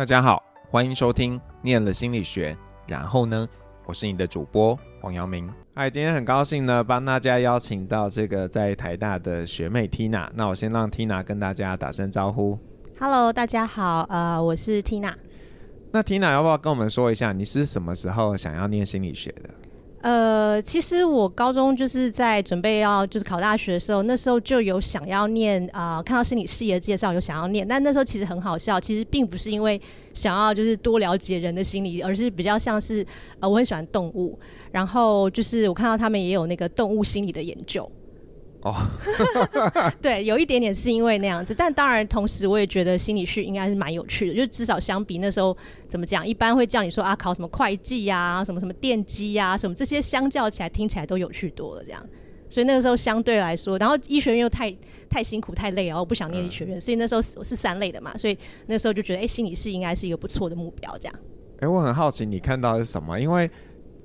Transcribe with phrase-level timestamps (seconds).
[0.00, 2.56] 大家好，欢迎收听念了心理学。
[2.86, 3.46] 然后呢，
[3.84, 5.46] 我是你的主播黄阳明。
[5.74, 10.30] 嗨，今天很高兴呢，帮大家邀请到这个在台大的学妹 Tina。
[10.32, 12.58] 那我先让 Tina 跟大家打声招呼。
[12.98, 15.12] Hello，大家好，呃，我是 Tina。
[15.92, 19.50] 那 Tina 要不要跟我们说一下，你是什么时候想要念心理学的？
[20.02, 29.78] 呃，其实我高中就是在准备要就是考大学的时候，那时候就有想要念啊、看到心理系的介绍有想要念，但那时候其实很好笑，其实并不是因为
[30.14, 33.04] 想要就是多了解人的心理，而是比较像是
[33.40, 34.38] 呃我很喜欢动物，
[34.72, 37.90] 然后就是我看到他们也有那个动物心理的研究。
[38.62, 38.76] 哦，
[40.02, 45.56] 对，有一点点是因为那样子，但当然同时我也觉得心理学应该是蛮有趣的，就至少相比那时候
[45.88, 52.06] 怎么讲，一般会叫你说啊考什么会计呀、啊，什么什么电机呀、啊，什么这些相较起来听起来都有趣多了这样，
[52.50, 54.76] 所以那个时候相对来说，然后医学院又太
[55.08, 61.14] 太辛苦太累了，我不想念医学院，所以那时候我是三类的嘛，所以那时候就觉得哎、欸，心理系应该是一个不错的目标这样。
[61.60, 63.50] 哎、欸，我很好奇你看到的是什么，因为。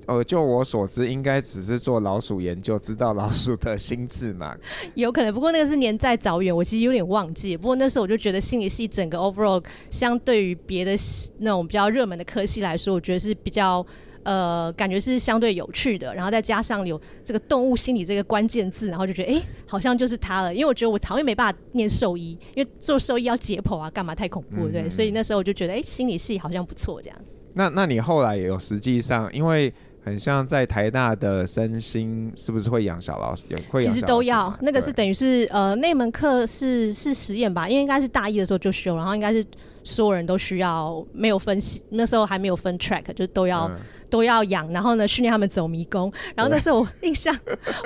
[0.06, 4.56] 呃，就我所知，应该只是做老鼠研究，知道老鼠的心智嘛？
[4.94, 7.56] 有可能，不过那个是年代早远，我其实有点忘记。
[7.56, 10.92] 不过那时候我就觉得心理系整个 overall 相对于别的
[11.38, 13.84] 那种比较热门的科系来说，我觉得是比较
[14.22, 16.14] 呃，感觉是相对有趣的。
[16.14, 20.54] 然后再加上有这个动物心理这个关键字，然后就觉得哎、欸，好像就是它了。
[20.54, 24.88] 因为我觉得我好像没办法念兽医，因为做兽医要解剖啊，干嘛太恐怖，对。
[24.88, 27.18] 所以那时候我就觉得哎、欸，心理系好像不错这样。
[27.54, 29.74] 那那你后来也有实际上因为。
[30.06, 33.44] 很像在台大的身心，是不是会养小老鼠？
[33.50, 33.92] 也会养？
[33.92, 39.44] 其实都要，那个是等于是呃，那门课是是实验吧，因为应该是大一的时候就修，然后应该是。
[39.86, 43.76] 所有人都需要，没有分析，那时候还没有分 track，就都要、嗯、
[44.10, 46.12] 都要养，然后呢训练他们走迷宫。
[46.34, 47.32] 然后那时候我印象，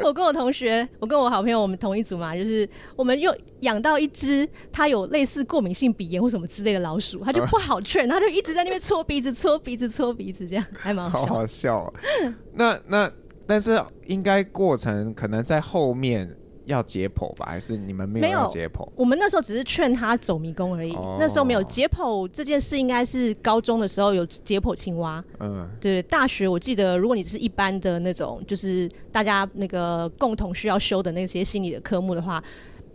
[0.03, 11.27] 我跟我同学，我跟我好朋友，我们同一组嘛，就是我们又养到一只它有类似过敏性鼻炎或什么之类的老鼠，它就不好劝，它就一直在那边搓鼻子、搓鼻子、搓鼻子，这样还蛮好笑。
[11.29, 11.93] 好好笑、啊。
[12.55, 13.13] 那那
[13.47, 16.35] 但是应该过程可能在后面。
[16.71, 18.89] 要解剖吧，还是你们没有解剖？
[18.97, 20.95] 我们那时候只是劝他走迷宫而已。
[20.95, 25.23] 哦、那时候没有解剖这件事，应该是高中的时候有解剖青蛙。
[25.41, 26.03] 嗯，对。
[26.05, 32.43] 大学我记得，如果你是一般的那种，就是大家那个共同需要修的那些心理的科目的话。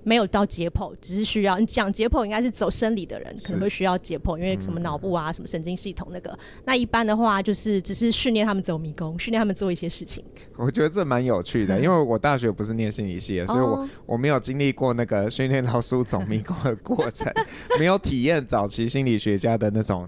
[0.06, 6.38] 没有到解剖，只是需要你讲解剖，应该是走生理的人可能会需要解剖，因为什么脑部啊、嗯，什么神经系统那个。
[6.64, 10.24] 那一般的话，就是只是训练他们走迷宫，训练他们做一些事情。
[10.56, 17.34] 我觉得这蛮有趣的，因为我大学不是念心理系的，所以我我没有经历过那个训练老鼠走迷宫的过程，
[17.80, 20.08] 没有体验早期心理学家的那种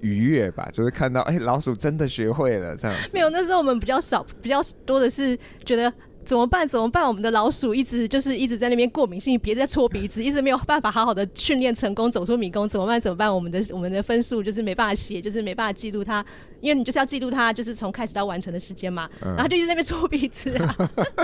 [0.00, 3.10] 愉悦吧，就是看到哎、欸，老鼠真的学会了这样子。
[3.14, 5.90] 没有，那时候我们比较少，比较多的是觉得。
[6.28, 6.68] 怎么办？
[6.68, 7.08] 怎么办？
[7.08, 12.68] 我们的老鼠一直就是一直在那边过敏性，别在搓鼻子，一直没有办法好好的训练成功，走出迷宫。
[12.68, 13.00] 怎么办？
[13.00, 13.34] 怎么办？
[13.34, 16.22] 我们的我们的分数就是没办法写，就是没办法记录它，
[16.60, 19.08] 因为你就是要记录它，就是从开始到完成的时间嘛。
[19.22, 20.76] 嗯、然后就一直在那边搓鼻子啊，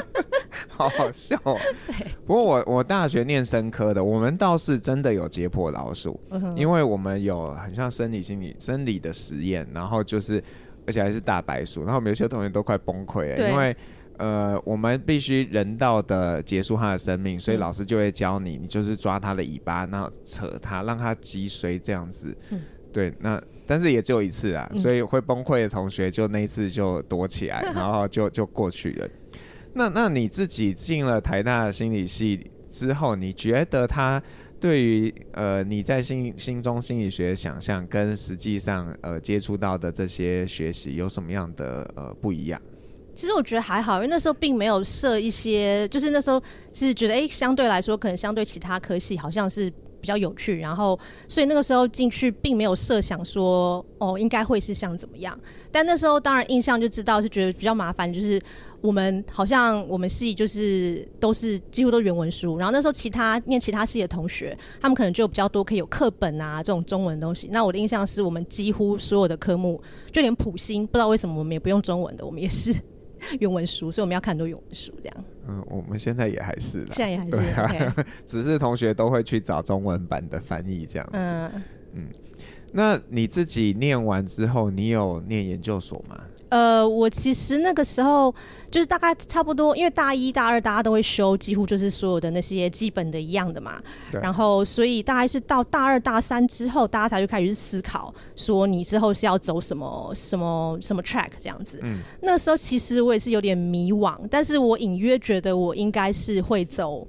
[0.68, 1.54] 好好笑、喔。
[1.86, 2.06] 对。
[2.26, 10.42] 不过我我大学念生科的，我们倒是真的有解剖老鼠、嗯，因为我们有很像生理心理生理的实验，然后就是
[10.86, 13.76] 而且还是大白鼠，然后我们有些同学都快崩溃了，因为。
[14.18, 22.36] 呃，我们必须人道的结束他的生命，所以老师就会教你，你就是抓他的尾巴，然后扯他，让他脊髓这样子。
[22.50, 22.60] 嗯。
[22.92, 29.08] 对，那但是也只有一次啊，所以会崩溃的同学就那一次就躲起来，然后就就过去了。
[29.74, 34.22] 那那你自己进了台大心理系之后，你觉得他
[34.60, 42.62] 对于呃你在心心中心理学的想象跟实际上呃接触到的这些学习有什么样的呃不一样？
[43.14, 46.42] 其实我觉得还好，因为那时候并没有设一些，就是那时候
[46.72, 49.70] 是觉得，哎，相对来说，可能相对其他科系好像是
[50.00, 50.98] 比较有趣，然后
[51.28, 55.38] 所以那个时候进去并没有设想说，哦，应该会是像怎么样。
[55.70, 58.40] 但那时候当然印象就知道是觉得比较麻烦，就是
[58.80, 67.48] 我们好像我们系就是都是几乎都原文书，然后那时候其他念其他系的同学，他们可能就比较多可以有课本啊这种中文东西。
[67.50, 69.80] 那我的印象是我们几乎所有的科目，
[70.12, 72.74] 就连普心，不知道为什么我们也不用中文的，我们也是。
[73.40, 75.24] 原文书，所以我们要看很多原文书，这样。
[75.48, 78.06] 嗯，我们现在也还是，现在也还是，啊，okay.
[78.24, 81.18] 只是同学都会去找中文版的翻译这样子。
[81.18, 81.62] 嗯
[81.94, 82.08] 嗯，
[82.72, 86.20] 那你自己念完之后，你有念研究所吗？
[86.48, 88.32] 呃，我其实那个时候
[88.70, 93.82] 就是大概差不多，因为大一大二大家都会修，几乎就是所有的那些基本的一样的嘛。
[94.12, 94.20] 对。
[94.20, 101.80] 然后，所以大概是到大二大三之后，大家才就开始思考，说你之后是要走什么什么什么 track 这样子。
[101.82, 102.00] 嗯。
[102.22, 107.06] 那时候其实我也是有点迷惘，但是我隐约觉得我应该是会走，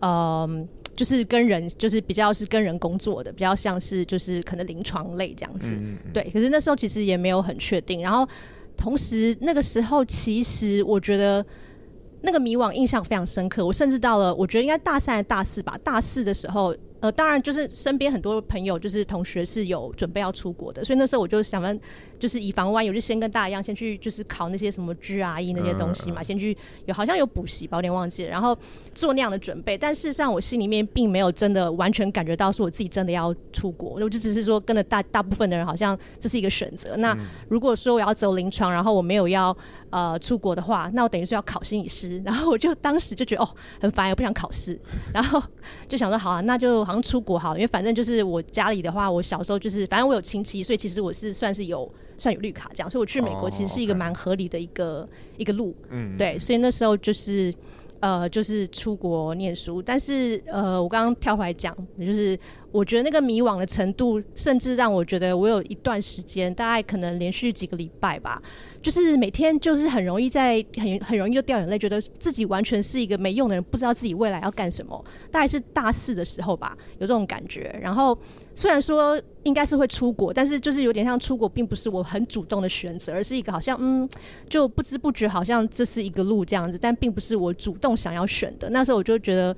[0.00, 0.68] 嗯、呃。
[0.96, 5.72] 就是跟人，就是比较是跟人工作的，比较像是就是可能临床类这样子。
[5.74, 8.00] 嗯嗯对，可是那时候其实也没有很确定。
[8.00, 8.26] 然后
[8.76, 11.44] 同时那个时候，其实我觉得
[12.22, 13.64] 那个迷惘印象非常深刻。
[13.64, 16.74] 我甚至到了，我觉得应该大三、大四吧，大四的时候。
[16.98, 21.78] 呃，当然就是身边很多朋友，就是同学是有准备要出国的，所以那时候我就想问，
[22.18, 28.56] 就是以防万一，我就先跟大家一样，先去就是考那些什么 GRE 那些东西嘛，先去有好像有补习吧，有点忘记了，然后
[28.94, 29.76] 做那样的准备。
[29.76, 36.96] 但事实上，我心里面并没有真的完全感觉到说我自己真的要出国，我就只是说跟着大大部分的人，好像这是一个选择。
[36.96, 37.16] 那
[37.48, 39.54] 如果说我要走临床，然后我没有要
[39.90, 42.22] 呃出国的话，那我等于是要考心理师。
[42.24, 43.48] 然后我就当时就觉得哦
[43.80, 44.80] 很烦，我不想考试，
[45.12, 45.42] 然后
[45.88, 46.86] 就想说好啊，那就。
[46.86, 55.08] 好像出国好，因为反正就是我家里的话，我小时候就是反正我有亲戚，所以其实我是算是有算有绿卡这样，所以我去美国其实是一个蛮合理的一个、oh.
[55.38, 57.54] 一个路，嗯，对，所以那时候就是
[58.00, 62.38] 呃就是出国念书，但是呃我刚刚跳回来讲，就是
[62.76, 68.40] 我觉得那个迷惘的程度，甚至让我觉得我有一段时间，大概可能连续几个礼拜吧。
[68.82, 75.02] 就是每天就是很容易在很很容易就掉眼泪，觉得自己完全是一个没用的人，不知道自己未来要干什么。
[75.30, 77.74] 大概是大四的时候吧，有这种感觉。
[77.80, 78.16] 然后
[78.54, 84.06] 虽然说应该是会出国，但是就是有点像出国，并不是我很主动的选择，而是一个好像嗯，
[84.50, 88.68] 就不知不觉好像这是一个路这样子，但并不是我主动想要选的。
[88.68, 89.56] 那时候我就觉得，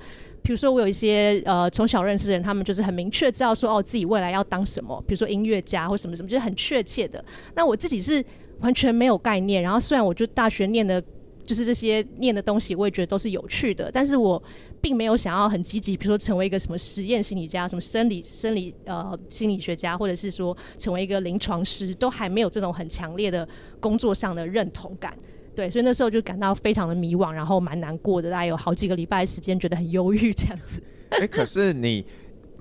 [0.49, 7.23] 比如说我有一些呃从小认识的人，他们就是很明确知道说哦自己未来要当什么，比如说音乐家或什么什么，就是很确切的。
[7.53, 8.25] 那我自己是。
[8.61, 11.01] 完全没有概念，然后虽然我就大学念的，
[11.45, 14.43] 就是这些念的东西，我也觉得都是有趣的，但是我
[14.81, 23.47] 并没有想要很积极，比如说成为一个什么实验心理家、什么生理生理呃心理学家，或者是说成为一个临床师，都还没有这种很强烈的
[23.79, 25.17] 工作上的认同感。
[25.59, 30.81] 对，所以那时候就感到非常的迷惘，然后蛮难过的，大概有好几个礼拜的时间，觉得很忧郁这样子。
[31.09, 32.05] 哎、欸，可是你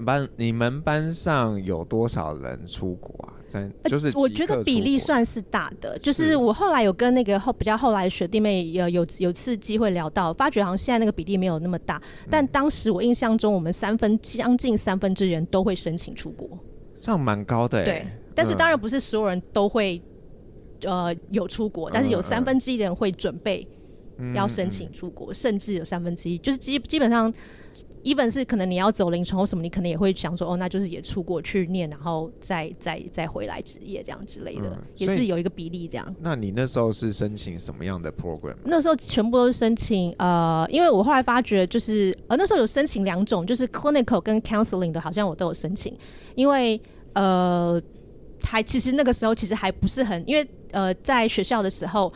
[0.04, 3.34] 班你们班上有多少人出国啊？
[3.46, 16.48] 在就是我觉得比例算是大的，就是我后来有跟那个后比较后来的学弟妹有有有次机会聊到，发觉好像现在那个比例没有那么大，但当时我印象中我们三分将近三分之人都会申请出国，
[17.00, 17.84] 这样蛮高的。
[17.84, 18.04] 对，
[18.34, 20.02] 但是当然不是所有人都会
[20.82, 23.66] 呃有出国，但是有三分之一的人会准备
[24.34, 27.32] 要申请出国，甚至有三分之一就是基基本上。
[28.04, 36.14] even 是可能你要走临床或什么，你可能也会想说，哦，那就是也出国去念，然后再再再回来职业这样之类的，嗯、也是有一个比例这样。
[36.20, 38.54] 那你那时候是申请什么样的 program？
[38.64, 45.94] 那时候全部都是申请呃，因为我后来发觉就是呃那时候有申请两种，就是 clinical 跟 counseling 的，好像我都有申请，
[46.36, 46.80] 因为
[47.14, 47.82] 呃
[48.44, 52.12] 还其实那个时候其实还不是很，因为呃在学校的时候，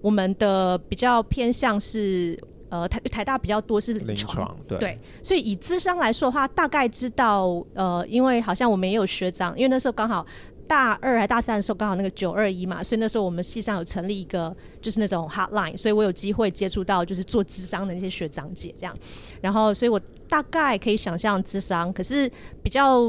[0.00, 2.38] 我们的比较偏向是。
[2.70, 10.26] 呃，台台大比较多是临床，对，所以以智商来说的话，大概知道，呃，因为好像我们也有学长，因为那时候刚好
[10.66, 18.98] 大二还大三的时候，刚好那个九二一嘛，所以那时候我们系上有成立一个就是那种 hotline，所以我有机会接触到就是做智商的那些学长姐这样，
[19.40, 22.28] 然后所以我大概可以想象智商，可是
[22.60, 23.02] 比较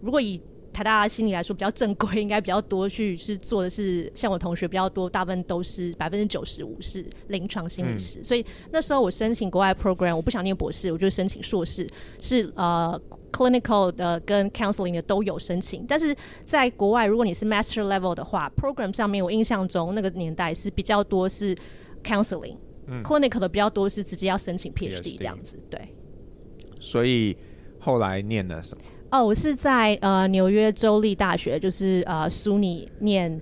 [0.00, 0.40] 如果以
[0.78, 8.20] 台大心理来说比较正规，应该比较多去是做的是像我同学比较多，大部分都是百分之九十五是临床心理师。
[8.20, 11.84] 嗯、所以那时候我申请国外 program，我不想念博士，我就申请硕士，
[12.20, 13.00] 是呃
[13.32, 15.84] clinical 的跟 counseling 的都有申请。
[15.88, 21.56] 但是在国外，如果你是 master level 的话，program 上面我印象中那个年代是比较多是
[22.04, 25.58] counseling，clinical、嗯、的比较多是直接要申请 PhD 这样子。
[25.68, 25.80] 对。
[26.78, 27.36] 所以
[27.80, 28.84] 后来念了什么？
[29.10, 33.32] 哦，我是在呃纽约州立大学，就是呃苏尼念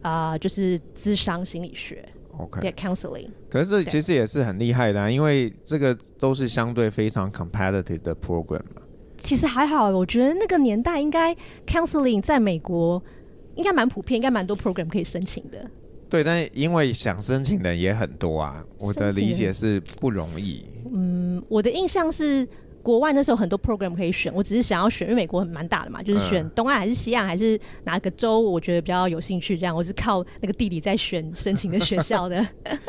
[0.00, 3.28] 啊、呃，就是智商心理学，OK，get counseling。
[3.50, 8.82] 可是这其实也是很厉害的、啊，因为这个都是相对非常 competitive 的 program 嘛。
[9.18, 11.34] 其实还好，我觉得那个年代应该
[11.66, 13.02] counseling 在美国
[13.56, 15.68] 应该蛮普遍，应该蛮多 program 可以申请的。
[16.08, 20.64] 对，但因为想申请的也很多啊，我的理解是不容易。
[20.92, 22.46] 嗯，我的印象是。
[22.86, 29.58] 国外那时候很多 program 可以选，我只是想要选，因为美国很蛮大的嘛，就是选东岸还是西岸还是哪个州，我觉得比较有兴趣。
[29.58, 32.46] 这样，我是靠那个地理在选申请的学校的。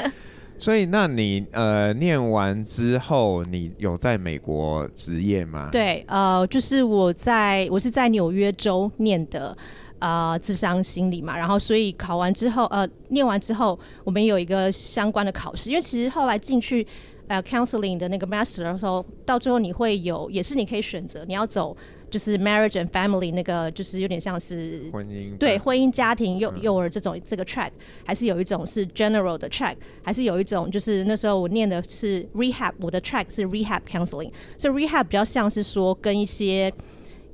[0.59, 5.69] 所以，那你呃念完之后，你有在美国职业吗？
[5.71, 9.57] 对，呃，就是我在我是在纽约州念的
[9.97, 16.85] 啊，呃，商心理嘛，然后所以考完之后，呃，念完之后，我们有一个相关的考试，因为其实后来进去。
[17.27, 21.75] 呃 counseling 的那个 master 的时候，到最后你会有，也是你可以选择你要走
[22.09, 27.71] 就是 marriage and family 那个，就是有点像是婚姻对婚姻家庭幼幼儿这种这个 track，
[28.05, 36.71] 还是有一种是 general 的 track，还是有一种就是那时候我念的是 rehab，我的 track 是 rehab counseling，所以 rehab 比较像是说跟一些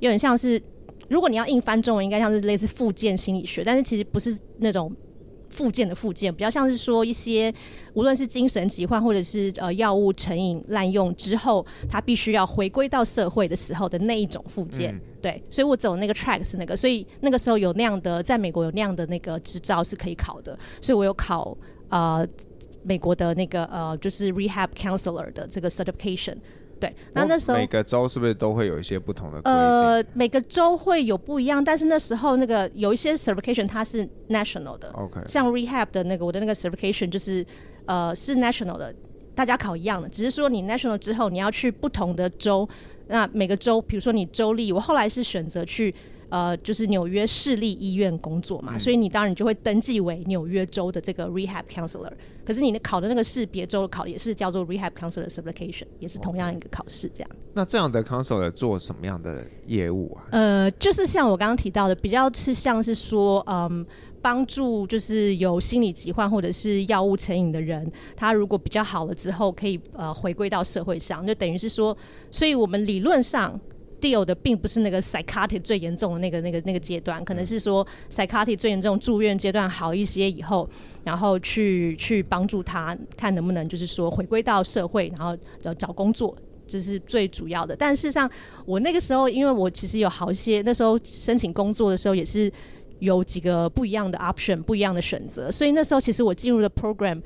[0.00, 0.60] 有点像是，
[1.08, 4.92] 如果你要硬翻中文，应该像是类似复健心理学，但是其实不是那种。
[5.54, 7.54] 复健的附件，比较像是说一些，
[7.94, 14.92] 无论是精神疾患或者是呃药物成瘾滥用之后，他必须要回归到社会的时候的那一种附件。
[14.92, 21.56] 嗯、对，所以我走那个 track 是那个，所以那个时候有那样的，在美国有那样的那个执照是可以考的，所以我有考
[21.88, 22.26] 呃
[22.82, 26.36] 美国的那个呃就是 rehab counselor 的这个 certification。
[26.80, 29.40] 对，那那时候每个州是不是都会有一些不同的？
[29.44, 37.44] 呃，每个州会有不一样，但是那时候那个有一些 certification 它是 national 的，OK，像 rehab 的那个我的那个 certification 就是
[37.86, 38.94] 呃是 national 的，
[39.34, 42.68] 大家考一样的，只是说你 national 之后你要去不同的州，
[43.08, 45.94] 那每个州，比如说你州立，我后来是选择去。
[46.30, 52.10] 呃，就是纽约市立医院工作嘛，嗯、所以你当然就会登记为纽约州的这个 rehab counselor。
[52.44, 57.30] 可是你考的那个试别州的考也是叫做 rehab counselor certification，也是同样一个考试这样。
[57.54, 60.24] 那这样的 counselor 做什么样的业务啊？
[60.32, 63.84] 呃，就是像我刚刚提到的，比较是像是说，嗯，
[64.20, 71.96] 帮助就是有心理疾患或者是药物成瘾的人，他如果比较好了之后，可以呃回归到社会上，就等于是说，
[72.30, 73.60] 所以我们理论上。
[74.00, 80.68] Deal 的并不是那个 psychotic 最严重的那个那个那个阶段，可能是说 psychotic 最严重住院阶段好一些以后，
[81.02, 86.36] 然后去去帮助他看能不能就是说回归到社会，然后呃找工作，
[86.66, 87.74] 这是最主要的。
[87.74, 88.30] 但事实上，
[88.66, 92.52] 我那个时候因为我其实有好些，那时候申请工作的时候也是
[92.98, 97.20] 有几个不一样的 option，不一样的选择，所以那时候其实我进入的 program，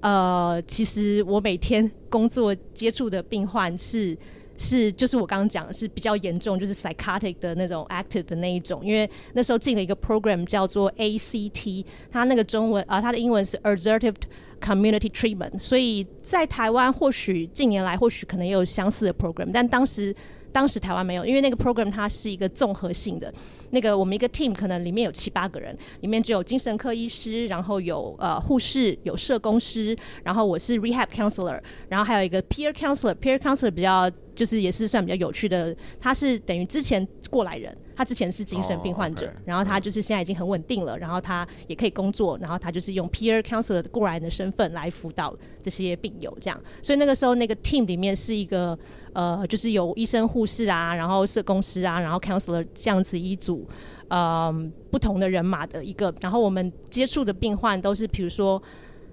[0.00, 4.16] 呃，其实我每天工作接触的病患是。
[4.62, 14.16] 是，就是我刚刚讲的是比较严重，就是 psychotic 的那种 active 的那一种，因为那时候进了一个 program 叫做 ACT，它那个中文啊，它的英文是 Assertive
[14.60, 20.14] Community Treatment，所以在台湾或许近年来或许可能也有相似的 program，但当时。
[20.52, 23.32] 当时台湾没有，因为那个 program 它是一个综合性的，
[23.70, 39.34] 那个我们一个 team 可能里面有七八个人，里面只有精神科医师，然后有呃护士，有社工师，然后我是 rehab counselor，然后还有一个 peer counselor，peer counselor 比较就是也是算比较有趣的，他是等于之前过来人，他之前是精神病患者，oh.
[39.44, 48.78] 然后他就是现在已经很稳定了，然后他也可以工作，然后他就是用 peer counselor 过来人的身份来辅导这些病友这样，所以那个时候那个 team 里面是一个。
[49.12, 53.66] 呃，就是有医生、护士啊，然后社工师啊，然后 counselor 这样子一组，
[54.06, 56.14] 嗯，不同的人马的一个。
[56.20, 58.62] 然后我们接触的病患都是，比如说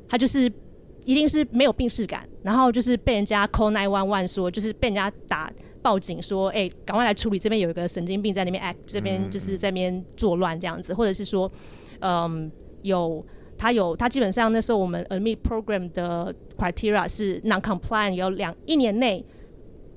[0.07, 0.48] 他就是
[1.08, 5.50] 一定是没有病逝感，然后就是被人家 call nine one one 说，就是被人家打
[5.82, 11.50] 报警说，哎，赶快来处理，这边有一个神经病在那边 act，这边就是在那边作乱这样子，或者是说，
[12.02, 13.26] 嗯，有
[13.58, 19.26] 他有他基本上那时候我们 admit program 的 criteria 是 non-compliant，有两一年内。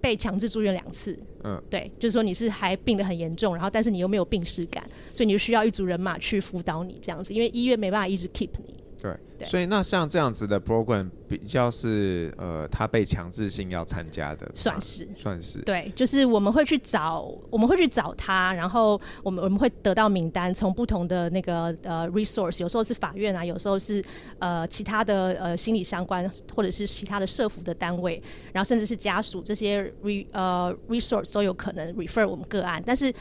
[0.02, 1.14] 被强制住院两次，
[1.45, 8.79] 嗯，对，就是说你是还病得很严重，然后但是你又没有病识感，所以你就需要一组人马去辅导你这样子，因为医院没办法一直 keep 你。
[9.00, 15.59] 对，对，所以那像这样子的 program 比较是呃，他被强制性要参加的，算是算是。
[15.61, 24.04] 对，就是我们会去找，我们会去找他，然后我们我们会得到名单，从不同的那个呃 resource，有时候是法院啊，有时候是
[24.38, 33.12] 呃其他的呃心理相关，或者是其他的社福的单位，然后甚至是家属这些 re 呃 resource 都有可能 refer 我们个案，但是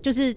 [0.00, 0.34] 就是。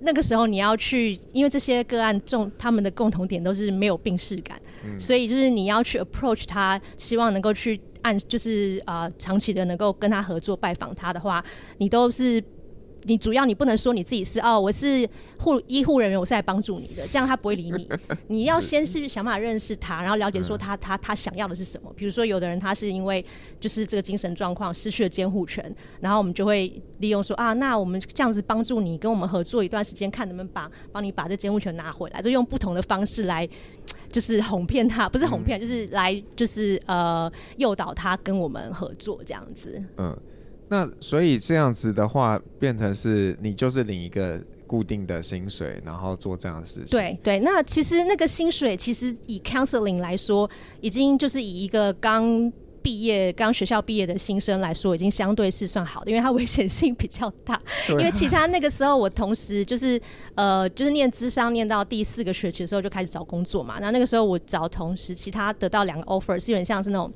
[0.00, 11.44] 那个时候你要去，因为这些个案中他们的共同点都是没有病逝感，嗯、所以就是你要去 approach 他，希望能够去按，就是啊、呃、长期的能够跟他合作拜访他的话，
[11.78, 12.42] 你都是。
[13.04, 17.88] 你主要你不能说你自己是哦，我是护医护人员，我是来帮助你的，这样他不会理你。
[18.28, 21.92] 你要先是想办法认识他，然后了解说他他他想要的是什么。
[21.96, 23.24] 比如说有的人他是因为
[23.58, 33.48] 就是这个精神状况失去了监护权，然后我们就会利用说啊，那我们这样子帮助你，跟我们合作一段时间，看能不能把帮你把这监护权拿回来，就用不同的方式来
[34.10, 39.82] 就是哄骗他，不是哄骗，就是来就是呃诱导他跟我们合作这样子。
[39.96, 40.16] 嗯。
[40.70, 46.86] 那所以这样子的话，变成是你就是领一个固定的薪水，然后做这样的事情。
[46.90, 50.48] 对对，那其实那个薪水，其实以 counseling 来说，
[50.80, 57.54] 已经就是以一个刚毕业、刚学校毕业的新生来说，已经相对是算好的，因为它危险性比较大。
[57.54, 60.00] 啊、因为其他那个时候，我同时就是
[60.36, 63.78] 呃，就是念资商念到第四个学期的时候就开始找工作嘛。
[63.80, 67.12] 那那个时候我找同时其他得到两个 offer，是有点像是那种。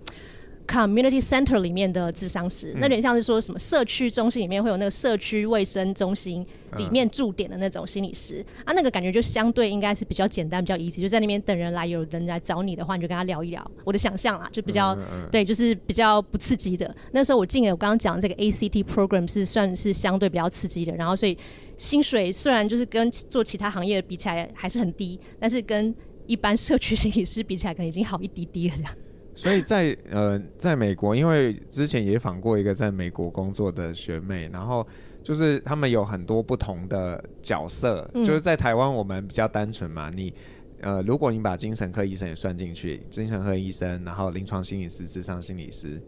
[0.66, 6.44] Community center 里面的智商师，嗯、那有点像是说什么社区中心里面会有那个社区卫生中心
[6.76, 13.70] 里面驻点的那种心理师、嗯、啊，那个感觉就相对应该是比较简单、比较 easy，就在那边等人来，有人来找你的话，你就跟他聊一聊。
[13.84, 14.96] 我的想象啦，就比较、
[15.30, 16.94] 对，就是比较不刺激的。
[17.12, 21.36] 那时候我进了我刚刚讲这个 ACT program 是算是相对比较刺激的，然后所以
[21.76, 25.94] 薪水虽然就是跟做其他行业比起来还是很低，但是跟
[26.26, 28.92] 一般社区心理师比起来，可能已经好一滴滴了这样。
[29.36, 34.86] 所以在呃，在美国，因为之前也访过一个在美国工作的学妹，然后
[35.22, 40.32] 就是他们有很多不同的角色，嗯、就是在台湾我们比较单纯嘛，你
[40.80, 46.00] 呃，如果你把精神科医生也算进去，精神科医生，然后临床心理师、智商心理师，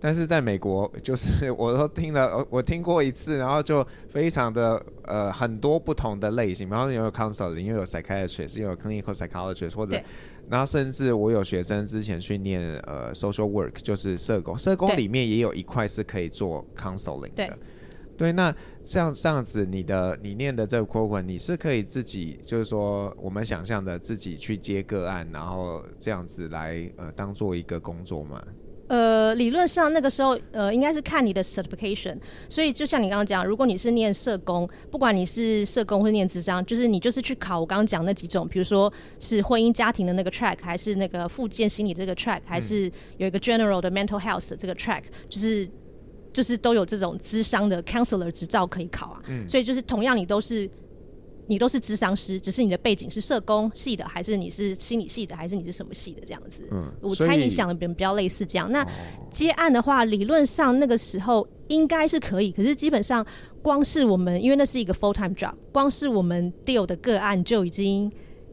[0.00, 10.00] 但是在美国，就是 我都听了，我听过一次，然后就非常的呃很多不同的类型，然后又有 counselor，又有 psychiatrist，又有 clinical psychologist 或者。
[10.48, 17.46] 然后甚至我有学生之前去念呃 social work，就是社工，社工里面也有一块是可以做 counseling 的。
[17.46, 17.52] 对，
[18.16, 28.42] 对，那这样这样子，你的你念的这个 program，你是可以自己就是说我们想象的自己去接个案，然后这样子来呃当做一个工作吗？
[28.86, 32.16] 呃，理论上那个时候，呃，应该是看你的 certification。
[32.48, 45.68] 所以就像你刚刚讲，如果你是念社工，不管你是社工或是念智商，就是你就是去考我刚刚讲那几种，比如说是婚姻家庭的那个 track，还是那个复健心理这个 track，还是有一个 general 的 mental health 的这个 track，就是
[46.32, 49.22] 就是都有这种智商的 counselor 执照可以考啊。
[49.28, 49.48] 嗯。
[49.48, 50.68] 所以就是同样你都是。
[51.46, 56.62] 你都是智商师，只是你的背景是社工系的，还是你是心理系的，还是你是什么系的这样子？
[56.70, 58.70] 嗯，我猜你想的比比较类似这样。
[58.72, 58.86] 那
[59.30, 63.24] 接案的话，理论上那个时候应该是可以，可是基本上
[63.62, 68.10] 光是我们，因为那是一个 full time job，光是我们 deal 的个案就已经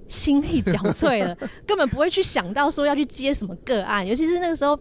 [0.07, 4.77] 心力交瘁了， 根本不会去想到说要去接什么个案，尤其是那个时候。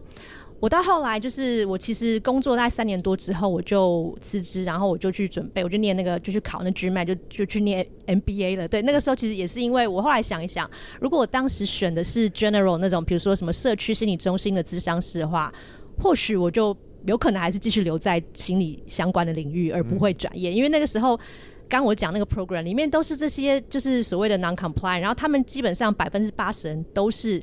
[0.61, 8.67] 我到后来就是我其实工作大概三年多之后，我就辞职，然后我就去准备，我就念那个就去考那 GMA，就就去念 MBA 了。
[8.67, 15.51] 对，那个时候其实也是因为我后来想一想，如果我当时选的是 General 那种，比如说什么社区心理中心的咨商师的话，
[15.97, 16.77] 或许我就
[17.07, 20.53] 有可能还是继续留在心理相关的领域，而不会转业。
[20.53, 21.19] 因为那个时候
[21.67, 27.41] 刚我讲那个 program 里面都是这些就是所谓的 non-compliant，然后他们基本上百分之八十人都是。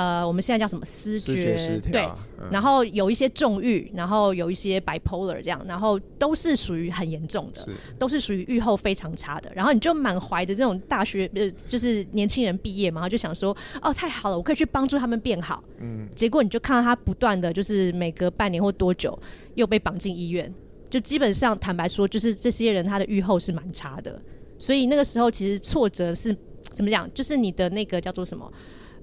[0.00, 1.54] 呃，我们现在叫什么思觉？
[1.92, 2.08] 对、
[2.38, 9.52] 嗯，然后有一些重郁，然后有一些 bipolar 这样，然后都是属于很严重的，都是属于愈后非常差的。
[9.54, 15.62] 然后你就满怀着这种大学呃，就是年轻人毕业嘛，然后就想说，哦，太好了，我可以去帮助他们变好。
[15.80, 19.18] 嗯，结果你就看到他不断的就是每隔半年或多久
[19.54, 20.50] 又被绑进医院，
[20.88, 24.18] 就基本上坦白说，就是这些人他的愈后是蛮差的。
[24.58, 27.06] 所以那个时候其实挫折是怎么讲？
[27.12, 28.50] 就是你的那个叫做什么？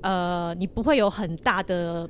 [0.01, 2.09] 呃，你不会有很大的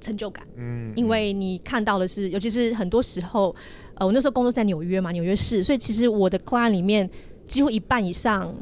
[0.00, 3.54] 成就感，嗯，因为你看到的是，尤其是很多时候，
[3.94, 7.08] 呃，我那时候工作在纽约嘛，纽约市，所以其实我的 client 里面
[7.46, 8.54] 几乎一半以上，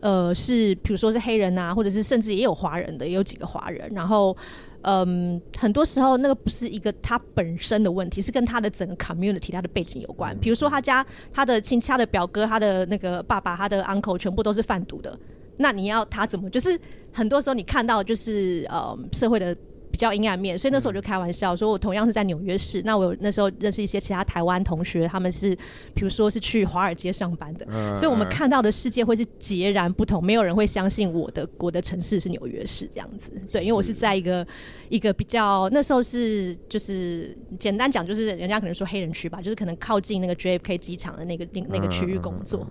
[0.00, 4.34] 呃，是比如说是黑人啊，或者是甚至也有华人的，也有几个华人，然后，
[4.82, 15.18] 嗯，很多时候那个不是一个他本身的问题，是跟他的整个 community 他的背景有关，比如说他家他的亲戚、他的表哥、他的那个爸爸、他的 uncle 全部都是贩毒的。
[15.58, 16.48] 那你要他怎么？
[16.48, 16.78] 就是
[17.12, 19.54] 很多时候你看到就是呃社会的
[19.90, 25.56] 比较阴暗面，所以那时候我就开玩笑说，我同样是在纽约市，那我那时候认识一些其他台湾同学，他们是
[25.94, 33.30] 比如说是去华尔街上班的，所以我们看到的世界会是截然不同，没有人会相信我的我的城市是纽约市这样子。
[33.50, 34.46] 对，因为我是在一个
[34.90, 42.64] 一个比较那时候是就是简单讲就是人家可能说黑人区吧，就是可能靠近那个 JFK 机场的那个那个区域工作。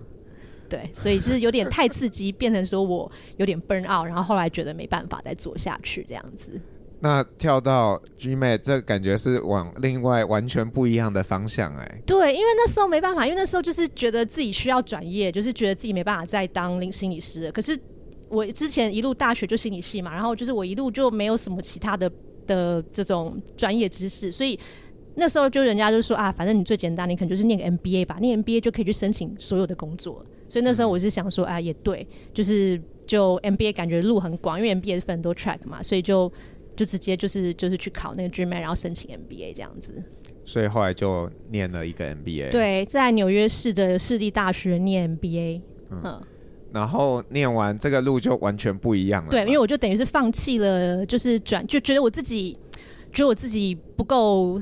[0.69, 6.51] 对，所以是有点太刺激，变成说我有点 burn out，然后后来觉得没办法再做下去这样子。
[6.99, 12.01] 那跳到 GMAT，这感觉是往另外完全不一样的方向哎、欸。
[12.06, 17.51] 对，因为那时候没办法，因为那时候就是觉得自己需要转业，就是觉得自己没办法再当心理师了。
[17.51, 17.77] 可是
[18.30, 22.12] 我之前一路大学就心理系嘛，然后就是我一路就没有什么其他的
[22.45, 24.60] 的这种专业知识，所以。
[25.19, 30.23] 那时候就人家就说啊，反正你最简单，你可能就是念个 MBA 吧，念 MBA 就可以去申请所有的工作。
[30.49, 36.31] 所以那时候我是想说，啊，也对，就是就 MBA 感觉路很广，因为 MBA 是分很多 track 嘛，所以就
[36.75, 39.91] 就直接就是就是去考那个 GMAT，然后申请 MBA 这样子。
[40.45, 42.51] 所以后来就念了一个 MBA。
[42.51, 45.62] 对，在纽约市的市立大学念 MBA。
[45.91, 46.01] 嗯。
[46.03, 46.21] 嗯
[46.73, 49.29] 然后念完这个路就完全不一样了。
[49.31, 52.57] 对，因为我就等于是放弃了，就是转，就觉得我自己
[53.13, 54.62] 觉得我自己不够。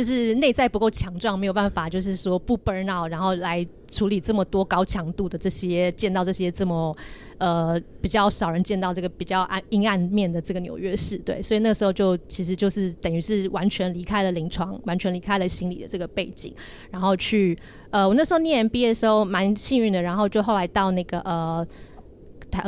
[0.00, 6.96] 就是内在不够强壮，没有办法，就是说不 burn out，然后来处理这么多高强度的这些，见到这些这么
[7.36, 16.54] 呃比较少人见到这个比较暗阴暗面的这个纽约市，对，所以那时候就其实就是等于是完全离开了临床，完全离开了心理的这个背景，
[16.90, 17.54] 然后去
[17.90, 21.66] 呃我那时候念 MBA 的时候蛮幸运的，然后就后来到那个呃。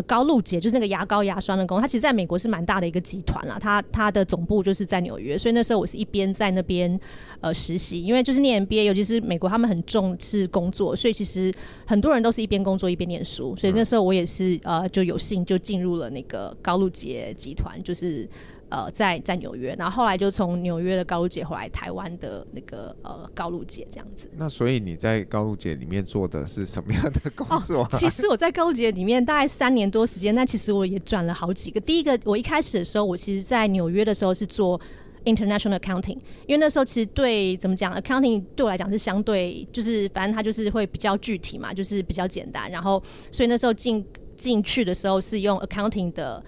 [0.06, 3.58] 高露洁就是那个牙膏牙刷的公司，它其实在美国是蛮大的一个集团啦。
[3.60, 6.98] 它它的总部就是在纽约，所以那时候我是一边在那边
[7.40, 11.52] 呃实习，因为就是念 MBA，尤其是美国他们很重视工作，所以其实
[11.86, 13.56] 很多人都是一边工作一边念书。
[13.56, 18.28] 所以那时候我也是呃就有幸就进入了那个高露洁集团，就是。
[18.72, 24.26] 呃，在在纽约，然后后来就从纽约的高露姐回来台湾的那个呃高露姐这样子。
[24.34, 27.82] 那所以你在高露姐里面做的是什么样的工作？
[27.82, 27.98] 啊哦？
[27.98, 31.78] 其实我在高露姐里面大概三年多时间，那其实我也转了好几个。
[31.78, 34.80] 第一个，我一开始的时候，我其实在纽约的时候是做
[35.26, 42.70] international accounting，因为那时候其实对怎么讲 accounting 对我来讲是相对就是反正它就是会比较具体嘛，就是比较简单。
[42.70, 44.02] 然后所以那时候进
[44.34, 46.42] 进去的时候是用 accounting 的。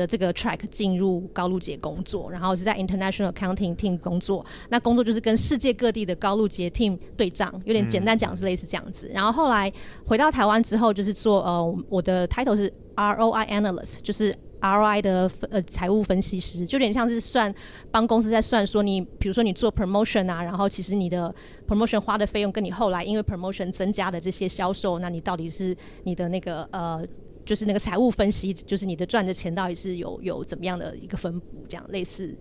[0.00, 4.42] 的这个 track 进入高露洁工作，然后是在 international accounting team 工作。
[4.70, 9.10] 那工作就是跟世界各地的高露洁 team 对账，有点简单讲是类似这样子。
[9.12, 9.70] 然后后来
[10.06, 17.54] 回到台湾之后，就是做呃我的 title 是 ROI analyst，就是 ROI 的呃财务分析师，就有点像是算
[17.90, 21.34] 帮公司在算说你，比如说你做 promotion 啊，然后其实你的
[21.68, 27.06] promotion 花的费用跟你后来因为 promotion 增加的这些销售，那你到底是你的那个呃。
[27.44, 32.34] 就是那个财务分析，就是你的赚的钱到底是有有怎么样的一个分布，这样类似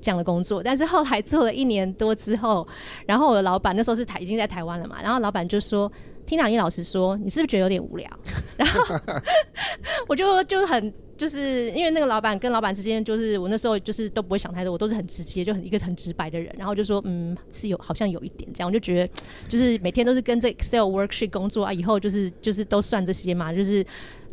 [0.00, 0.62] 这样的工作。
[0.62, 2.66] 但是后来做了一年多之后，
[3.06, 5.90] 然后我的老板那时候是台已经在台湾了嘛，然后老板就说
[6.26, 8.08] ：“听两位老师说，你是不是觉得有点无聊？”
[8.56, 8.96] 然后
[10.08, 16.52] 我就就很就是因为那个老板跟老板之间，就是我那时候就是都不会想太多，我都是很直接，就很一个很直白的人。
[16.58, 19.12] 然后就说：“嗯，是有好像有一点这样。”我就觉得
[19.48, 23.84] 就是每天都是跟这 Excel worksheet 工作啊，以后就是就是都算这些嘛，就是。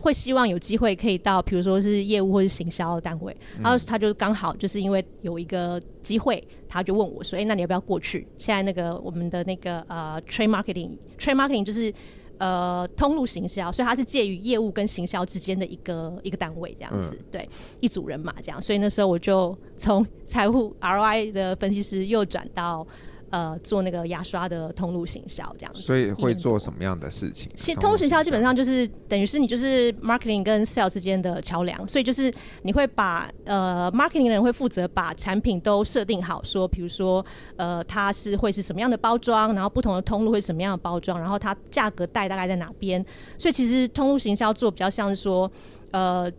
[0.01, 8.25] 会希望有机会可以到，比如说是业务或是行销的单位，然后他就刚好就是因为有一个机会，他就问我说：“哎，那你要不要过去？
[8.37, 11.93] 现在那个我们的那个呃，trade marketing，trade marketing 就是
[12.37, 17.49] 呃通路行销，所以它是介于业务跟行销之间的一个一个单位这样子，嗯、对，
[17.81, 18.61] 一组人马这样。
[18.61, 22.87] 所以那时候我就从财务 ROI 的分析师又转到。
[23.29, 27.51] 呃，做那个牙刷的通路行销这样子，所以会做什么样的事情？
[27.55, 37.23] 其实通路行销基本上就是等于是你就是 marketing 跟 sales 之间的桥梁，所以就是你会把呃 marketing 的人会负责把产品都设定好，说比如说
[37.55, 43.05] 呃它是会是什么样的包装，然后不同的通路会什么样的包装，然后它价格带大概在哪边，
[43.37, 45.51] 所以其实通路行销做比较像是说
[45.91, 46.31] 呃。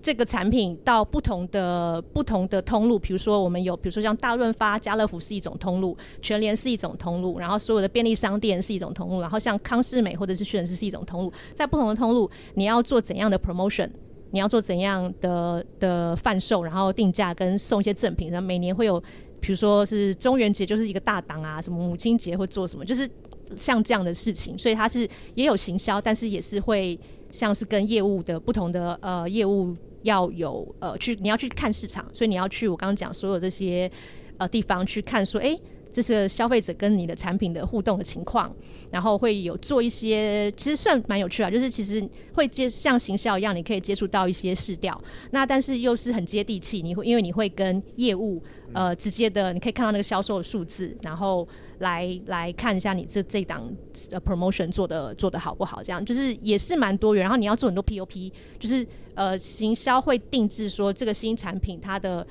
[0.00, 13.90] 这个产品到不同的不同的通路，比如说我们有，比如说像大润发、家乐福是一种通路，全联是一种通路，然后所有的便利商店是一种通路，然后像康是美或者是屈臣氏是一种通路，在不同的通路，你要做怎样的 promotion，
[14.30, 19.00] 你要做怎样的的贩售，然后定价跟送一些赠品，然后每年会有，
[19.40, 23.08] 比如说是中元节就是一个大档啊，什么母亲节会做什么，就是
[23.56, 26.98] 像这样的事情，所以它是也有行销，但是也是会
[27.32, 29.76] 像是跟业务的不同的呃业务。
[30.02, 33.90] 要有呃去，你要去看市场，所以你要去我刚刚讲所有这些
[34.36, 35.58] 呃地方去看，说哎，
[35.92, 38.54] 这是消费者跟你的产品的互动的情况，
[38.90, 53.70] 然后会有做一些，其实算蛮有趣啊，就是其实会接像行销一样，你可以接触到一些市调，那但是又是很接地气，你会因为你会跟业务呃直接的，你可以看到那个销售的数字，然后来来看一下你这这档
[54.10, 58.86] 呃 promotion 做的做的好不好，这样就是也是蛮多元，然后你要做很多 POP，就是。
[59.18, 62.24] 呃，行销会定制说这个新产品它的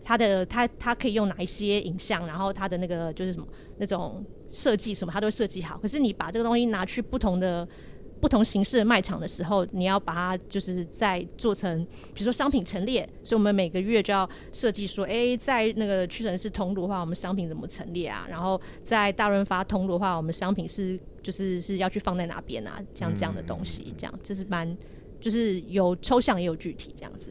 [0.00, 3.48] 它的它它可以用哪一些影像，然后它的那个就是什么
[3.78, 5.76] 那种设计什么，它都会设计好。
[5.78, 7.66] 可是你把这个东西拿去不同的
[8.20, 11.82] 不同形式的卖场的时候，你要把它就是在做成，
[12.14, 13.08] 比如说商品陈列。
[13.24, 18.26] 所以我们每个月就要设计说，哎、欸，在那个屈臣氏通路的话，我们商品怎么陈列啊？
[18.28, 22.80] 然后在大润发通路的话，我们商品是就是是要去放在哪边啊？
[22.94, 24.76] 像这样的东西，这样就是蛮。
[25.20, 27.28] 就是有抽象也有具体这样子，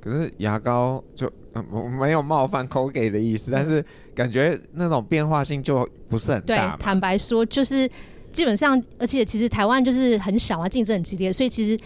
[0.00, 1.28] 可是牙膏就
[1.68, 6.76] 我没有冒犯 Colgate 的意思，但是感觉那种变化性就不是很大。
[6.76, 7.90] 对，坦白说，就是
[8.32, 11.78] 基本上，而且其实台湾就是很小啊，竞争很激烈，所以其实。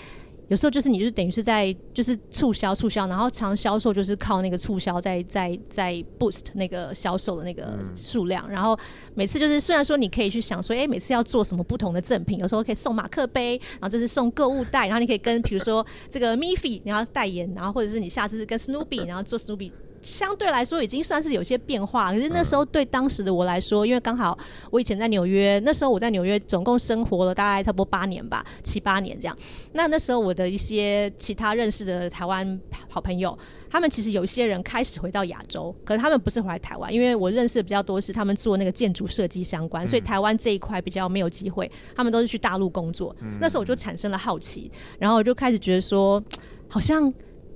[0.49, 8.79] 有时候就是你就等于是在就是促销促销，然后常销售就是靠那个促销在在在 boost 那个销售的那个数量，然后
[9.15, 22.13] 每次就是虽然说你可以去想说，哎，每次要做什么不同的赠品，有时候可以送马克杯，然后这是送购物袋，然后你可以跟比如说这个 Miffy 你要代言，然后或者是你下次跟 Snoopy 然后做 Snoopy 相对来说已经算是有些变化。
[22.13, 24.37] 可是那时候对当时的我来说，因为刚好
[24.71, 29.39] 我以前在纽约，那时候我在纽约总共生活了大概差不多八年吧，七八年这样。
[29.73, 33.39] 那那时候我的一些其他认识的台湾好朋友。
[33.71, 43.17] 他们其实有一些人开始回到亚洲，可是他们不是回来台湾，因为我认识的比较多是他们做那个建筑设计相关，所以台湾这一块比较没有机会，他们都是去大陆工作。
[43.41, 46.23] 那时候我就产生了好奇，然后我就开始觉得说，
[46.69, 47.11] 好像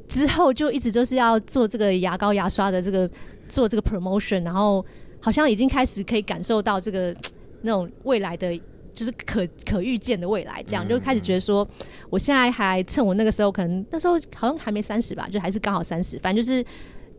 [0.07, 3.09] 之后就一直都是要做这个牙膏牙刷的这个
[3.49, 4.85] 做这个 promotion，然后
[5.21, 7.15] 好像已经开始可以感受到这个
[7.63, 8.61] 那种未来的。
[8.97, 11.69] 就是可可预见的未来，这样就开始觉得说，
[12.09, 16.65] 我现在还趁我那个时候，可能那时候好像还没三十吧，就还是刚好三十，反正就是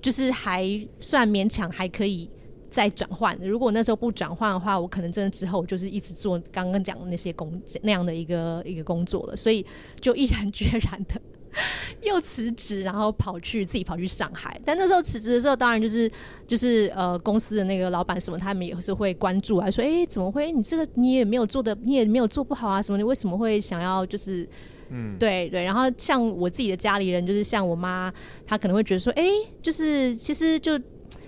[0.01, 0.67] 就是还
[0.99, 2.27] 算勉强还可以
[2.71, 3.37] 再转换。
[3.39, 9.63] 如果那时候不转换的话，我可能真的之后就是一直做刚刚讲的那些工那样的一个一个工作了，所以
[10.01, 11.21] 就毅然决然的。
[12.01, 14.59] 又辞职，然后跑去自己跑去上海。
[14.63, 16.09] 但那时候辞职的时候，当然就是
[16.45, 20.51] 就是呃，公司的那个老板什么，他们也是会关注啊，说哎，怎么会？
[20.51, 22.97] 你这个你也没有做的，你也没有做不好啊，什么？
[22.97, 24.47] 你为什么会想要就是
[24.89, 25.63] 嗯，对对。
[25.63, 28.13] 然后像我自己的家里人，就是像我妈，
[28.45, 29.25] 她可能会觉得说，哎，
[29.61, 30.79] 就是其实就。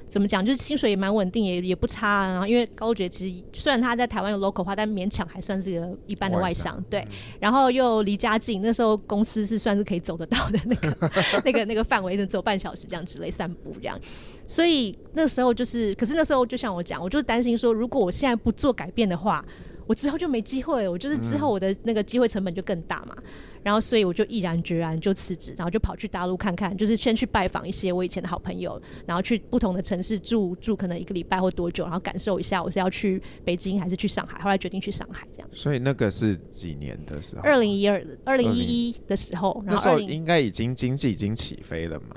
[0.10, 0.44] 怎么讲？
[0.44, 2.32] 就是薪水也蛮稳定，也也不差啊。
[2.32, 6.84] 然后因为高觉其实虽然他在台湾有 local 化，但勉强还算是一个一般的外商。
[6.90, 7.08] 对，
[7.40, 11.12] 然后又离家近，那时候公司是算是可以走得到的那个
[11.46, 14.00] 那个那个范围，能走半小时这样之类散步这样。
[14.48, 19.46] 所以那时候就是，可是那时候就像我讲，我就担心说，如果我现在不做改变的话，
[19.90, 20.92] 我之后就没机会了。
[20.92, 23.16] 我就是之后我的那个机会成本就更大嘛。
[23.64, 34.40] 然后，所以我就毅然决然就辞职，然后就跑去大陆看看，就是先去拜访一些我以前的好朋友，然后去不同的城市住住，可能一个礼拜或多久，然后感受一下我是要去北京还是去上海。
[34.44, 35.50] 后来决定去上海，这样。
[35.52, 37.42] 所以那个是几年的时候？
[37.42, 42.16] 二零一二、二零一一的时候，然后那时候应该已经经济已经起飞了嘛？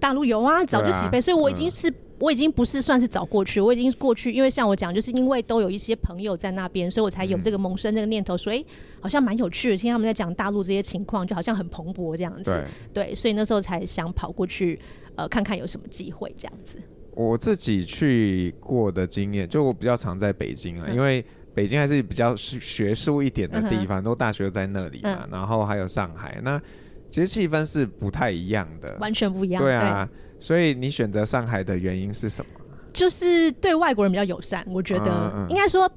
[0.00, 1.92] 大陆有啊，早就起飞，啊、所以我已经是。
[2.18, 8.66] 我已经不是算是早过去，我已经过去，因为像我讲，就是因为都有一些朋友在那边，所以我才有这个萌生这个念头，说，哎、欸，
[9.00, 12.50] 好像蛮有趣的，听他们在讲大陆这些情况，就好像很蓬勃这样子。
[12.92, 14.78] 对，对，所以那时候才想跑过去，
[15.14, 16.78] 呃，看看有什么机会这样子。
[17.14, 26.60] 我自己去过的经验，就我比较常在北京啊，嗯、因为北京还是比较学术一点的地方，嗯、都大学都在那里嘛，嗯、然后还有上海，那
[27.08, 29.62] 其实气氛是不太一样的，完全不一样。
[29.62, 30.04] 对啊。
[30.04, 32.50] 对所以你选择上海的原因是什么？
[32.92, 35.88] 就是对外国人比较友善，我觉得应该说，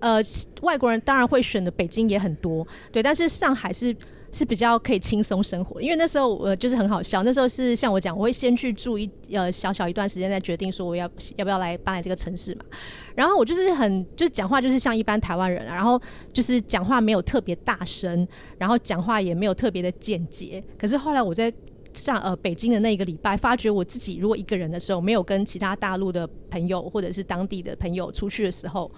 [0.00, 0.20] 呃，
[0.62, 3.94] 外国人当然会选的北京也很多，对，但是上海是
[4.30, 12.64] 是比较可以轻松生活，因为那时候我、呃、就是很好笑，那时候是像我讲，我会先去住一呃小小一段时间，再决定说我要要不要来搬来这个城市嘛。
[13.16, 16.00] 然后我就是很就讲话就是像一般台湾人，然后
[16.32, 20.62] 就是讲话没有特别大声，然后讲话也没有特别的简洁。
[20.78, 21.52] 可是后来我在
[21.92, 28.90] 像呃北京的那一个礼拜，发觉我自己如果一个人的时候，没有跟其他大陆的朋友或者是当地的朋友出去的时候，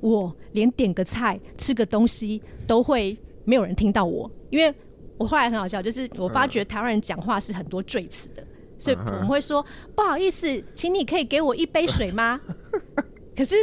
[0.00, 4.74] 我连点个菜、吃个东西都会没有人听到我，因为
[5.16, 8.46] 我后来很好笑，就是我发觉台湾人讲话是很多赘词的，
[8.78, 12.40] 所以我们会说不好意思，请你可以给我一杯水吗？
[13.36, 13.56] 可是。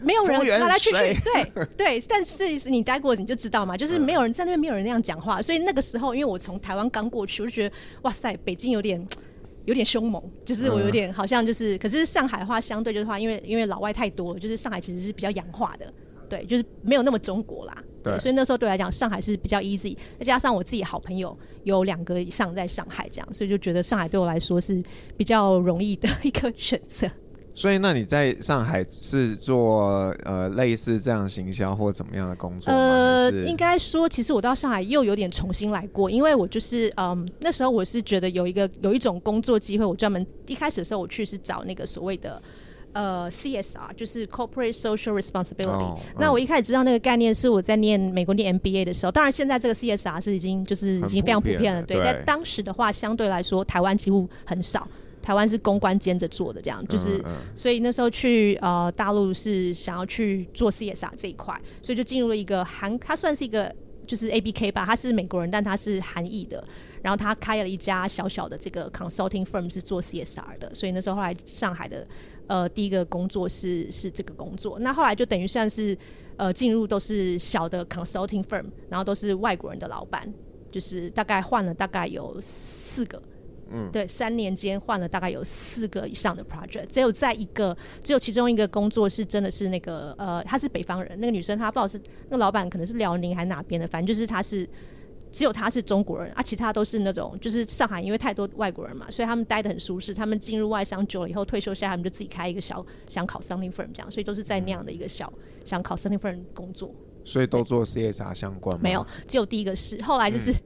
[0.00, 9.04] 没有人来来去去，对 对，但是你待过你就知道嘛，就是没有人在那边，没有人那样讲话，所以那个时候，因为我从台湾刚过去，我就觉得哇塞，北京有点
[9.64, 15.92] 有点凶猛，就是我有点好像就是，可是上海话相对就是话，因为因为老外太多了，就是上海其实是比较洋化的，
[16.28, 24.82] 对，就是没有那么中国啦，对，所以那时候对我来讲，上海是比较 easy，再加上我自己好朋友有两个以上在上海这样，所以就觉得上海对我来说是
[25.16, 27.10] 比较容易的一个选择。
[27.58, 32.78] 所以，那你在上海是做呃类似这样行销或怎么样的工作吗？
[32.78, 42.40] 呃，应该说，其实我到上海又有点重新来过，因为我就是嗯，那时候我是觉得有一个有一种工作机会，我专门一开始的时候我去是找那个所谓的
[42.92, 45.98] 呃 CSR，就是 Corporate Social Responsibility。
[46.16, 52.00] 那我一开始知道那个概念是我在念美国念 MBA 的时候，当然现在这个 CSR 是已经就是已经非常普遍了，对。
[52.04, 54.86] 但当时的话，相对来说，台湾几乎很少。
[55.28, 57.22] 台湾是公关兼着做的，这样就是，
[57.54, 63.70] 所以那时候去呃大陆是想要去做 CSR 这一块，所以就进入了一个韩，他算是一个
[64.06, 66.66] 就是 ABK 吧，他是美国人，但他是韩裔的，
[67.02, 72.08] 然后他开了一家小小的这个 consulting firm 是做 CSR 的，所以那时候后来上海的
[72.46, 75.94] 呃第一个工作是是这个工作，那后来就等于算是
[76.38, 80.32] 呃进入都是小的 consulting firm，然后都是外国人的老板，
[80.70, 83.22] 就是大概换了大概有四个。
[83.70, 94.68] 嗯，对，三年间换了大概有四个以上的 project，只有在一个，只有其中一个工作是真的是那个，呃，她是北方人，那个女生她不知道是那个老板可能是辽宁还是哪边的，反正就是她是
[95.30, 100.14] 只有他是中国人啊，其他都是那种就是上海因为太多外国人嘛，所以他们待的很舒适。
[100.14, 105.30] 他们进入外商久了以后退休下来，他们就自己开一个小想考 consulting firm 这样，所以都是在那样的一个小
[105.66, 106.94] 想考 consulting firm 工作。
[107.24, 108.80] 所以都做 CSR 相关吗？
[108.82, 110.56] 没有，只有第一个是，后来就是、嗯、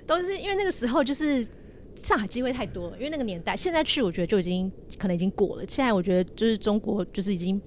[0.06, 1.46] 都是因为那个时候就是
[2.02, 5.64] 上海机会太多了，因为那个年代，现在去我觉得就已经可能已经过了。
[5.68, 7.60] 现在我觉得就是中国就是已经。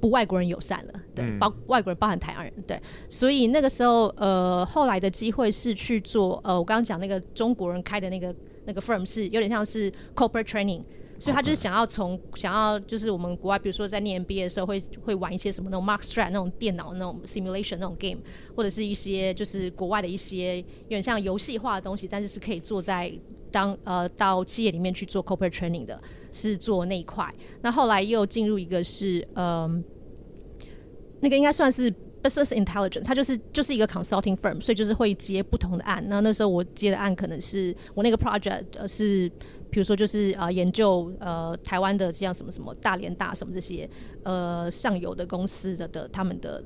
[0.00, 8.34] 不外国人友善了，对，包外国人包含台湾人，对，所以那个时候，呃，后来的机会是去做，呃，我刚刚讲那个中国人开的那个
[8.66, 10.82] 那个 firm 是有点像是 corporate training，
[11.18, 18.20] 所以他就是想要从想要就是我们国外，比如说在念 MBA 的时候会会玩一些什么那种 Mousetrap 那种电脑那种 simulation 那种 game，
[18.54, 23.10] 或者是一些就是国外的一些有点像游戏化的东西，但是是可以做在
[23.54, 25.98] 当呃到企业里面去做 corporate training 的，
[26.32, 27.32] 是做那一块。
[27.62, 29.44] 那后来又进入一个是嗯。
[29.44, 29.84] 呃
[31.20, 31.90] 那个应该算是
[32.22, 36.04] business intelligence，它就是就是一个 consulting firm，所以就是会接不同的案。
[36.06, 39.26] 那那时候我接的案可能是我那个 project 呃是，
[39.70, 43.88] 比如说就是呃研究呃台湾的像什么什么大连大什么这些
[44.22, 46.62] 呃上游的公司的的他们的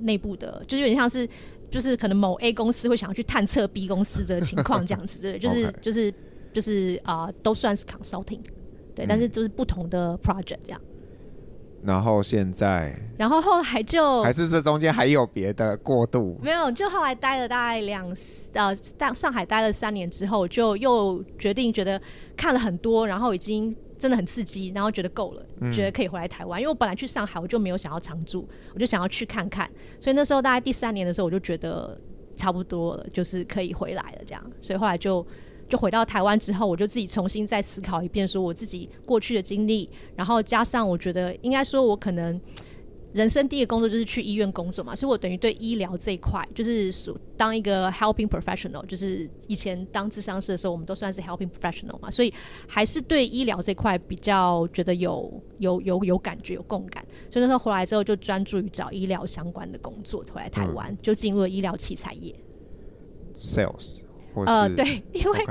[0.00, 1.28] 内部的，就是有点像是
[1.70, 6.12] 就是可能某 A 公司会想要去探测 B 公司的情况这样子，对，就是 就是
[6.52, 8.40] 就是啊、呃、都算是 consulting，
[8.94, 10.80] 对，但是就是不同的 project 这样。
[11.82, 16.38] 然后现在，然后后来就还是这中间还有别的过渡？
[16.44, 18.06] 没有，就后来待了大概两
[18.52, 21.98] 呃，在上海待了三年之后，就又决定觉得
[22.36, 26.60] 看了很多，然后已经真的很刺激，然后觉得够了，嗯、觉得可以回来台湾。
[26.60, 29.66] 因为我本来去上海我就没有想要常住，我就想要去看看。
[29.98, 31.98] 所以那时候大概第三年的时候，我就觉得
[32.36, 34.50] 差不多了，就是可以回来了这样。
[34.60, 35.26] 所以后来就。
[35.70, 42.38] 就回到台湾之后，我就自己重新再思考一遍，说我自己过去的经历，然后加上我觉得应该说，我可能
[43.12, 52.32] 人生第一个工作就是去医院工作嘛，所以我等于对医疗这一块，就是属当一个 helping professional，就是以前当智商师的时候，我们都算是 helping professional 嘛，所以
[52.68, 62.34] 还是对医疗这块比较觉得有有有有感觉、有共感，所以那时候回来之后就专注于找医疗相关的工作，回来台湾、嗯、就进入了医疗器材业
[63.34, 64.00] ，sales。
[64.46, 65.44] 呃，对，因为、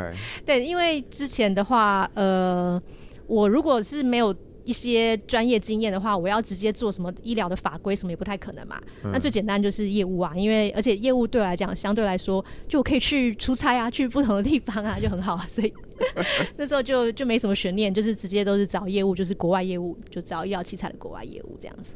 [0.46, 2.82] 对，因为之前的话，呃，
[3.28, 8.80] 我如果是没有一些专业经验的话，我要直接做什么医疗的法规什么也不太可能嘛。
[9.04, 15.46] 嗯、那最简单就是业务啊，因为而且业务对我来讲相对来说，就我可以去出差啊，去不同的地方啊，就很好啊。
[15.50, 15.74] 所以
[16.56, 21.92] 那时候就就没什么悬念，就是直接都是找业务，就是国外业务，就找医疗器材的国外业务这样子。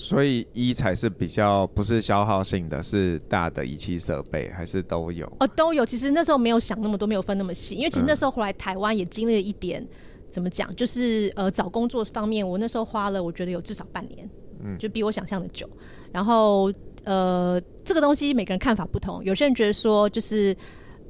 [0.00, 5.26] 所以一才是比较不是消耗性的，是大的仪器设备，还是都有？
[5.40, 5.84] 哦，都有。
[5.84, 9.88] 其实那时候没有想那么多，没有分那么细，因为其实那时候回来台湾也经历了一点，嗯、
[10.30, 10.74] 怎么讲？
[10.76, 14.30] 就是呃找工作方面，我那时候花了我觉得有至少半年，
[14.62, 15.68] 嗯，就比我想象的久。
[16.12, 20.56] 然后呃这个东西每个人看法不同，有些人觉得说就是。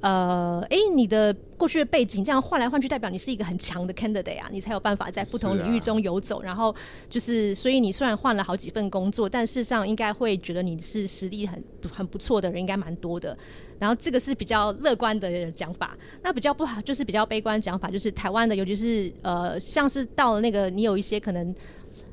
[0.01, 6.41] 呃，哎，你的过去的背景这样换来换去，代表你是一个很强的 candidate 啊，你才有办法在不同领域中游走。
[6.41, 6.75] 然后
[7.11, 13.37] 就是，所以你虽然换了好几份工作，但事实上应该会觉得你是实力很很不错的人，应该蛮多的。
[13.79, 15.97] 然后这个是比较乐观的讲法。
[16.23, 21.55] 那比较不好，就是比较悲观讲法，就是台湾的，尤其是呃，像是到了那个你有一些可能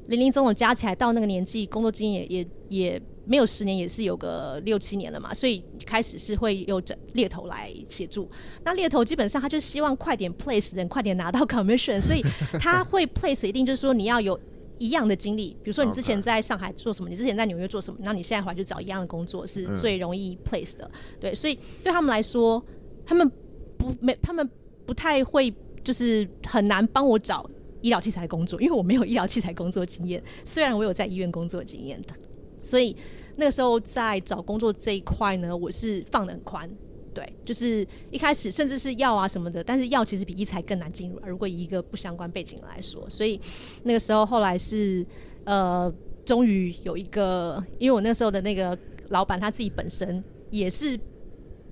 [0.07, 2.39] 零零总总加起来到那个年纪，工作经验也
[2.69, 3.01] 也也。
[3.27, 8.29] 没有十年也是有个六七年了嘛，所以开始是会有这猎头来协助。
[8.63, 12.21] 那猎头基本上他就希望快点 place 人，快点拿到 commission，所以
[12.59, 14.39] 他会 place 一定就是说你要有
[14.77, 20.87] 一样的经历，比如说你之前在上海做什么，你之前在纽约做什么，那你现在回来就找一样的工作是最容易 place 的。
[21.19, 22.63] 对，所以对他们来说，
[23.07, 23.27] 他们
[23.75, 24.47] 不没他们
[24.85, 25.51] 不太会
[25.83, 27.49] 就是很难帮我找
[27.85, 32.15] 医疗器材工作， 因为我没有医疗器材工作经验，虽然我有在医院工作经验的。
[32.59, 32.95] 所以
[33.35, 36.67] 那个时候在找工作这一块呢，我是放得很宽，
[37.13, 43.39] 对，就是一开始甚至是药啊什么的，但是药其实比医材更难进入，如果以一个不相关背景来说，所以
[43.83, 45.05] 那个时候后来是
[45.43, 45.93] 呃，
[46.25, 48.75] 终于有一个，因为我那时候的那个
[49.09, 50.99] 老板他自己本身也是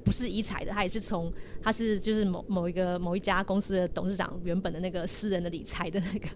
[0.05, 6.27] 不是医材的，他也是从他是就是某某一个某一家公司的董事长原本的那个私人的理财的那个。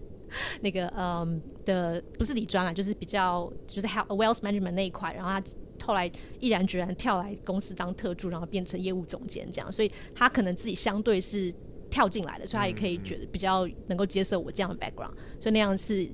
[0.60, 5.42] 那个嗯的不是理专啊，就是比较就是 health wealth management 那一块，然后他
[5.86, 11.50] 后来毅然决然跳来公司当特助，然后变成业务总监这样，所以他可能自己相对是
[11.88, 16.06] 跳进来的，所以他也可以觉得比较能够接受我这样的 background，所以那样是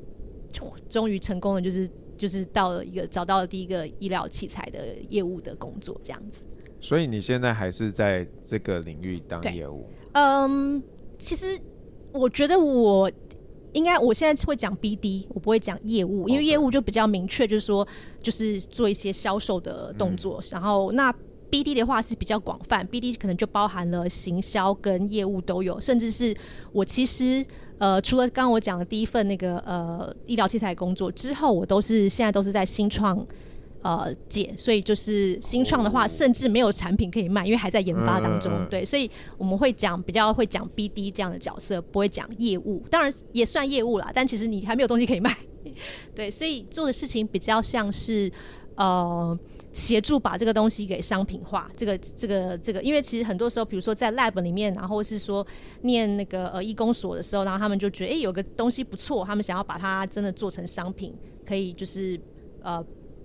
[0.89, 6.45] 终于成功了，就是就是到了一个找到了第一个医疗器材的业务的工作这样子。
[6.85, 9.87] 所以你现在还是在这个领域当业务？
[10.13, 10.83] 嗯，
[11.19, 11.59] 其实
[12.13, 13.11] 我觉得我。
[13.73, 17.85] 应该我现在会讲 BD，我不会讲业务，因为业务就比较明确，就是说
[18.23, 20.39] 就是做一些销售的动作。
[20.41, 21.13] 嗯、然后那
[21.51, 26.33] BD 的话是比较广泛，BD 可能就包含了行销跟业务都有，甚至是
[26.71, 27.45] 我其实
[27.79, 33.27] 呃除了刚刚我讲的第一份那个呃医疗器材工作之后，我都是现在都是在新创。
[33.85, 38.51] 呃，解，所以就是新创的话，甚至没有产品可以卖，因为还在研发当中。
[38.51, 45.37] 嗯、对，所以我们会讲比较会讲 BD 这样的角色，不会讲业务，当然也算业务啦，但其实你还没有东西可以卖。
[46.17, 48.33] 对，所以做的事情比较像是
[48.77, 49.39] 呃
[49.71, 51.71] 协助把这个东西给商品化。
[51.77, 55.47] 这个这个这个，因为其实很多时候，比如说在 lab 里面，然后是说
[55.83, 61.15] 念那个呃医工所的时候，然后他们就觉得哎、欸、有个东西不错，他们想要把它真的做成商品，
[61.45, 62.19] 可以就是
[62.63, 62.83] 呃。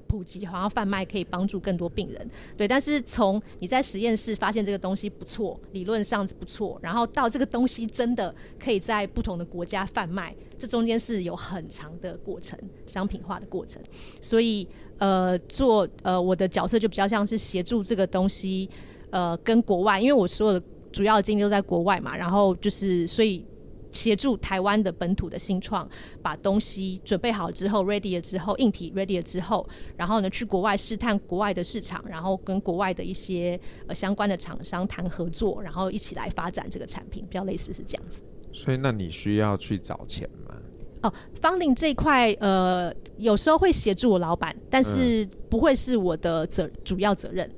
[0.10, 2.68] 普及好像贩卖可以帮助更多病人，对。
[2.68, 12.57] 但是从你在实验室发现这个东西不错，理论上不错，然后到这个东西真的可以在不同的国家贩卖，这中间是有很长的过程，
[12.88, 13.80] 商品化的过程。
[14.20, 18.68] 所以呃，做呃我的角色就比较像是协助这个东西
[19.12, 23.45] 呃跟国外，因为我所有的主要的精力都在国外嘛，然后就是所以。
[23.92, 25.90] 协助台湾的本土的新创，
[26.22, 29.68] 把东西准备好之后，ready 了之后，硬体 ready 了之后，
[29.98, 38.22] 然后呢，去国外试探国外的市场，然后跟国外的一些呃相关的厂商谈合作，然后一起来发展这个产品，比较类似是这样子。
[38.52, 40.56] 所以，那你需要去找钱吗？
[41.02, 47.50] 哦，funding 这块，呃，有时候会协助我老板，但是不会是我的责主要责任。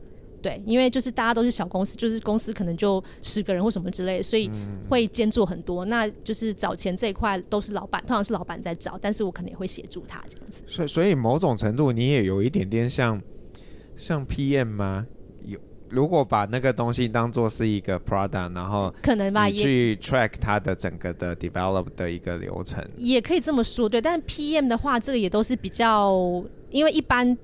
[0.41, 4.49] 对，因为就是大家都是小公司，就是公司可能就十个人或什么之类的，所以
[4.89, 5.85] 会兼做很多。
[5.85, 10.63] 嗯、那就是找钱这一块都是老板，通常是老板在找，但是我可能也会协助他这样子。
[10.65, 13.21] 所以，所以某种程度你也有一点点像
[13.95, 15.05] 像 PM 吗？
[15.45, 23.87] 有，如果把那个东西当做是一个 product，然后可能吧，去 track 它的整个的 develop 的一个流程，也可以这么说。
[23.87, 27.37] 对，但 PM 的话，这个也都是比较，因为一般。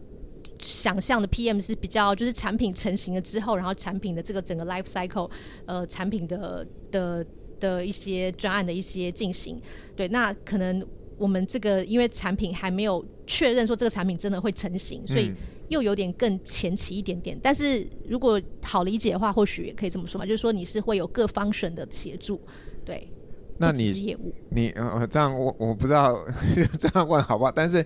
[0.59, 5.29] 想象的 PM 是比较，就是产品成型了之后，然后产品的这个整个 life cycle，
[5.65, 7.25] 呃，产品的的
[7.59, 9.61] 的一些专案的一些进行。
[9.95, 10.85] 对，那可能
[11.17, 15.31] 我们这个因为产品还没有确认说这个产品真的会成型，所以
[15.69, 17.35] 又有点更前期一点点。
[17.35, 22.39] 嗯、但是如果好理解的话，或许也可以这么说嘛，就是说你是会有各 function 的协助。
[22.85, 23.09] 对，
[23.57, 24.17] 那你
[24.49, 26.23] 你呃这样我我不知道
[26.77, 27.51] 这样问好不好？
[27.51, 27.85] 但是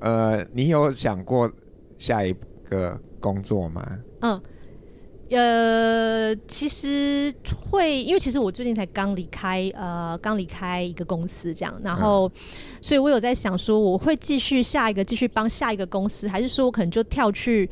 [0.00, 1.50] 呃，你有想过？
[1.98, 2.34] 下一
[2.64, 3.98] 个工作吗？
[4.20, 4.40] 嗯，
[5.30, 7.32] 呃，其实
[7.70, 12.32] 会，因为其实我最近才刚离开，呃，刚离开一个公司这样，然后，嗯、
[12.80, 17.68] 所以我有在想说，我会继续下一个，继续帮下一个公司，还是说我可能就跳去，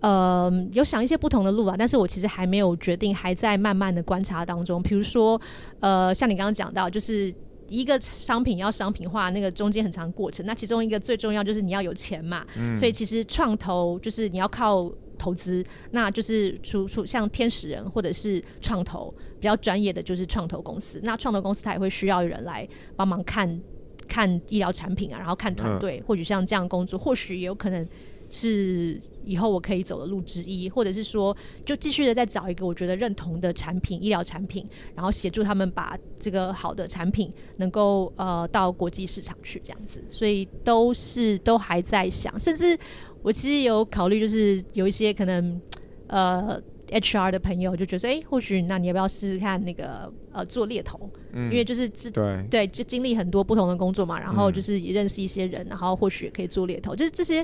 [0.00, 4.82] 呃，有想一些不同的路啊，但是我其实还没有决定，还在慢慢的观察当中。
[4.82, 5.40] 比如说，
[5.80, 7.32] 呃，像你刚刚讲到，就是。
[7.68, 10.44] 一个商品要商品化，那个中间很长过程。
[10.46, 21.00] 那其中一个最重要就是你要有钱嘛，嗯、所以其实创投就是你要靠投资，那就是出出像天使人或者是创投比较专业的就是创投公司。
[21.02, 23.60] 那创投公司它也会需要人来帮忙看
[24.06, 27.86] 看医疗产品啊，然后看团队，嗯、或许像这样工作，或许也有可能。
[28.30, 42.78] 是以后我可以走的路之一，或者是说，就继续的再找一个我觉得认同的产品，医疗产品，然后协助他们把这个好的产品能够呃到国际市场去这样子，所以都是都还在想，甚至
[43.22, 45.60] 我其实有考虑，就是有一些可能
[46.06, 46.60] 呃
[46.90, 52.46] HR 的朋友就觉得说，哎、欸，或许那你要不要试试看那个呃做猎头，嗯、因为就是对。
[52.50, 57.42] 对，就经历很多不同的工作嘛，然后就是也认识一些人，然后或许也可以做猎头，就是这些。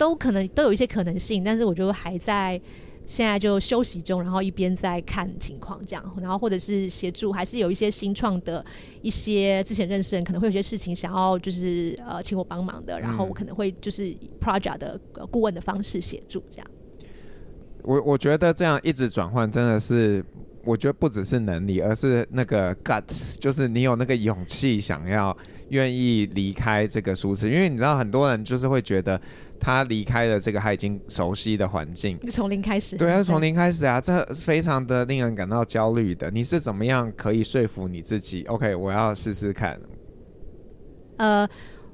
[0.00, 2.58] 都可能都有一些可能性，但是我觉得还在
[3.04, 8.64] 现在就休息中，然后一边在看情况这样，然后或者是协助，还是有一些新创的
[9.02, 14.98] 一些之前认识人可能会有些事情想要就是呃请我帮忙的，然后我可能会就是以 project 的
[15.30, 16.70] 顾问的方式协助这样。
[17.82, 20.24] 我我觉得这样一直转换真的是，
[20.64, 25.36] 我觉得不只是能力，而是那个 gut，就是你有那个勇气想要
[25.68, 29.20] 愿意离开这个舒适，因为你知道很多人就是会觉得。
[29.60, 32.96] 他离开了这个他已经熟悉的环境，从零开始。
[32.96, 36.30] 对啊，从零开始啊，这非常的令人感到焦虑的。
[36.30, 39.78] 你是怎么样可以说服你自己？OK，我要试试看。
[41.18, 41.48] 呃。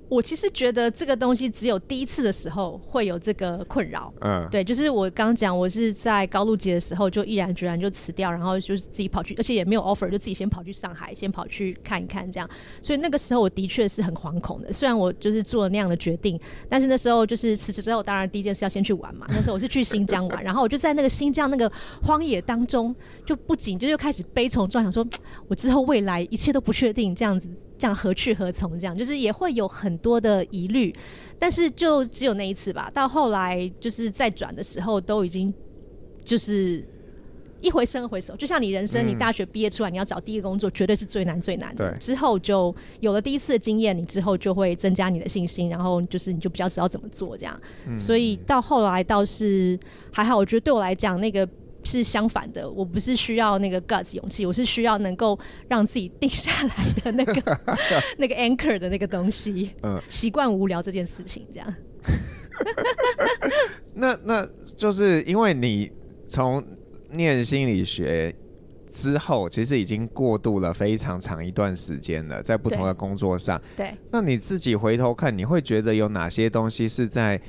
[0.09, 12.49] 我其实觉得这个东西只有第一次的时候会有这个困扰，嗯，对，就是我刚刚讲，我是在高露洁的时候就毅然决然就辞掉，然后就是自己跑去，而且也没有 offer，就自己先跑去上海，先跑去看一看这样。
[12.81, 16.39] 所以那个时候我的确是很惶恐的，虽然我就是做了那样的决定，
[16.69, 19.27] 但是那时候就是辞职之后，当然第一件事要先去玩嘛。
[19.31, 21.71] 那时候我是去新疆玩， 然后我就在那个新疆那个
[22.03, 22.95] 荒野当中，
[23.25, 25.05] 就不仅就又开始悲从中，想说
[25.49, 27.49] 我之后未来一切都不确定，这样子。
[27.79, 28.79] 这样何去何从？
[28.79, 30.93] 这样就是也会有很多的疑虑，
[31.39, 32.91] 但是就只有那一次吧。
[32.95, 35.53] 到后来就是在转的时候，都已经
[36.25, 36.85] 就是。
[37.63, 41.91] 一回生二回熟，就像你人生，你大学毕业出来，你要找第一个工作，绝对是最难最难的。
[41.91, 47.59] 对，之后就有了第一次的经验，你之后就会增加你的信心，然后就是你就比较知道怎么做这样。
[47.89, 49.77] 嗯、所以到后来倒是
[50.13, 51.49] 还好，我觉得对我来讲，那个
[51.87, 52.69] 是相反的。
[52.69, 57.61] 我不是需要那个 guts 勇气，我是需要能够让自己定下来的那个
[58.19, 59.71] 那个 anchor 的那个东西。
[59.83, 61.75] 嗯，习惯无聊这件事情，这样。
[63.95, 65.91] 那那就是因为你
[66.29, 66.63] 从。
[67.09, 68.35] 念心理学
[68.91, 73.63] 之后，其实已经过渡了非常长一段时间了，在不同的工作上。
[73.77, 73.95] 对。
[74.11, 77.41] 那你自己回头看，你会觉得有哪些东西是在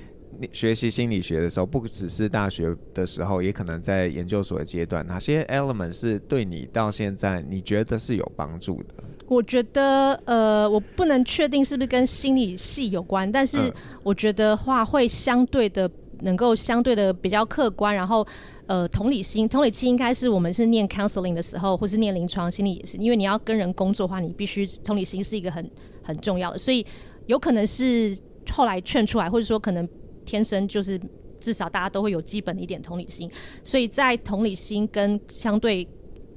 [0.51, 8.95] 学习心理学的时候，不只是大学的时候，也可能在研究所的阶段，哪些 element 是对你到现在你觉得是有帮助的？
[9.27, 13.71] 我觉得，呃，我不能确定是不是跟心理系有关，但是
[14.03, 15.89] 我觉得话会相对的
[16.21, 18.25] 能够相对的比较客观，然后。
[18.67, 25.71] 呃，同理心，同理心应该是我们是念 counseling 的时候，或是念临床心理也是，因为你要跟人工作的话，你必须同理心是一个很
[26.03, 26.85] 很重要的，所以
[27.27, 28.13] 有可能是
[28.51, 29.87] 后来劝出来，或者说可能
[30.27, 31.01] 天生就是
[31.39, 33.31] 至少大家都会有基本的一点同理心，
[33.63, 35.87] 所以在同理心跟相对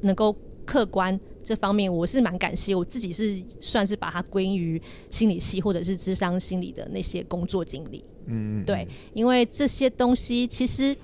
[0.00, 0.34] 能够
[0.64, 4.80] 客观这方面，我是蛮感谢，我自己是算是把它归因于
[5.10, 10.96] 心理系或者是智商心理的那些工作经历，嗯，对，因为这些东西其实。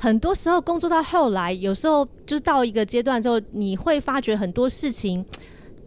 [0.00, 5.26] 很多时候工作到后来，有时候就是到一个阶段之后，你会发觉很多事情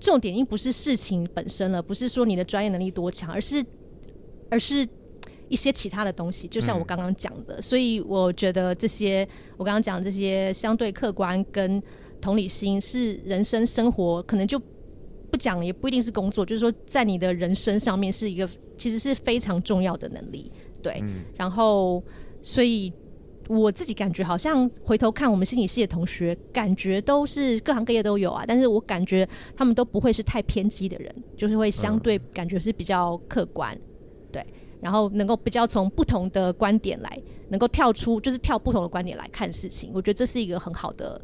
[0.02, 3.66] 重点已经不是事情本身了，不是说你的专业能力多强，而是
[4.50, 4.86] 而是
[5.52, 6.48] 一些其他的东西。
[6.48, 9.28] 就像我刚刚讲的，嗯，所以我觉得这些
[9.58, 11.82] 我刚刚讲这些相对客观跟
[12.20, 14.60] 同理心是人生生活可能就
[15.30, 20.52] 不讲，也不一定是工作，就是说在你的人生上面是一个其实是非常重要的能力。
[20.82, 22.02] 对，嗯，然后
[22.42, 22.92] 所以。
[23.48, 29.28] 我自己感觉好像回头看我们心理系的同学，感觉都是各行各业都有啊，但是我感觉
[29.58, 33.82] 他们都不会是太偏激的人，就是会相对感觉是比较客观，对，
[34.82, 41.22] 然后能够比较从不同的观点来，能够跳出就是跳不同的观点来看事情，我觉得这是一个很好的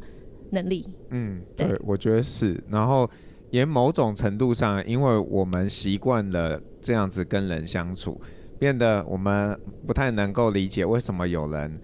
[0.50, 0.88] 能力。
[1.10, 2.62] 嗯，对，对，我觉得是。
[2.68, 3.10] 然后
[3.50, 8.18] 也某种程度上，因为我们习惯了这样子跟人相处，
[8.58, 11.78] 变得我们不太能够理解为什么有人。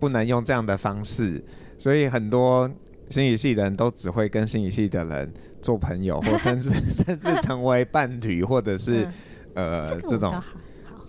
[0.00, 1.44] 不能用这样的方式，
[1.76, 2.66] 所以很多
[3.10, 9.06] 心理系的人都只会跟心理系的人做朋友，或甚至甚至成为伴侣，或者是、
[9.52, 10.32] 嗯、呃这种。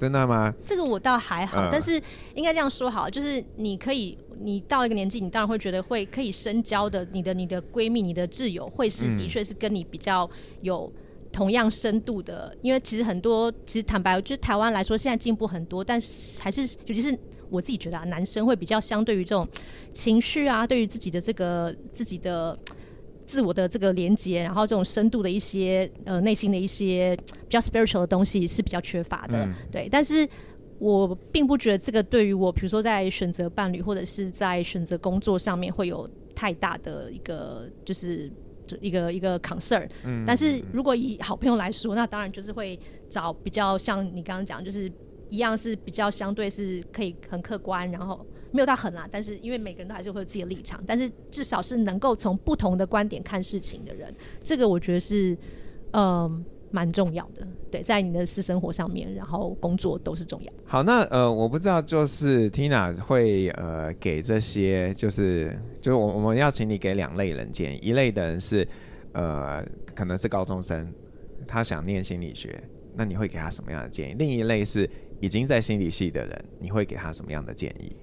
[0.02, 0.52] 真的吗？
[0.66, 2.02] 这个我倒还好，嗯、但是
[2.34, 10.28] 应该这样说好，就是你可以，你到一个年纪，你当然会觉得会可以深交的，你的你的闺蜜、你的挚友，会是的确是跟你比较
[10.62, 10.92] 有
[11.32, 17.16] 同样深度的，嗯、因为其实很多，其实坦白，就是台湾来说，现在进步很多，但是还是尤其是。
[17.52, 19.46] 我自己觉得啊，男生会比较相对于这种
[19.92, 22.58] 情绪啊，对于自己的这个自己的
[23.32, 27.16] 自我的这个连接，然后这种深度的一些呃内心的一些
[27.48, 29.46] 比较 spiritual 的东西是比较缺乏的。
[29.46, 30.28] 嗯、对，但是
[30.80, 36.06] 我并不觉得这个对于我，比如说在选择伴侣或者是在选择工作上面会有
[36.36, 38.30] 太大的一个就是
[38.82, 39.88] 一个一个 concern。
[40.04, 40.26] 嗯。
[40.28, 42.78] 但是如果以好朋友来说，那当然就是会
[43.10, 44.92] 找比较像你刚刚讲，就是。
[45.32, 55.38] 一样是比较相对是可以很客观，然后没有到很啦，但是因为每个人都还是会有自己的立场，但是至少是能够从不同的观点看事情的人，这个我觉得是
[55.94, 57.48] 嗯蛮重要的。
[57.70, 60.54] 对，在你的私生活上面，然后工作都是重要。
[60.66, 68.68] 好，那呃我不知道就是 Tina 会呃给这些就是就是我我们要请你给两类人建议，一类的人是
[69.14, 70.94] 呃可能是高中生，
[71.48, 72.62] 他想念心理学，
[72.96, 74.16] 那你会给他什么样的建议？
[74.18, 74.90] 另一类是。
[75.22, 77.96] 已经在心理系的人，你会给他什么样的建议？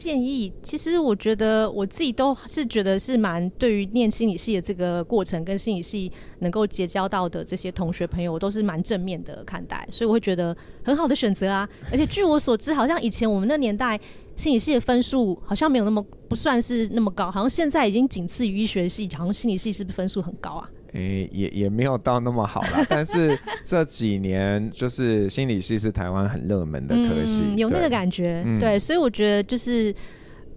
[0.00, 11.68] 建议其实我觉得我自己都是觉得是蛮对于念心理系的这个过程，跟心理系能够结交到的这些同学朋友，我都是蛮正面的看待，所以我会觉得很好的选择啊。
[11.92, 14.00] 而且据我所知，好像以前我们那年代
[14.34, 20.70] 心理系的分数好像没有那么不算是那么高，好像现在已经仅次于医学系，好像心理系是不是分数很高啊？
[20.92, 22.84] 诶、欸，也也没有到那么好啦。
[22.88, 29.94] 但是这几年就是心理系是台湾很热门的科系，嗯，有那个感觉，嗯，对，所以我觉得就是，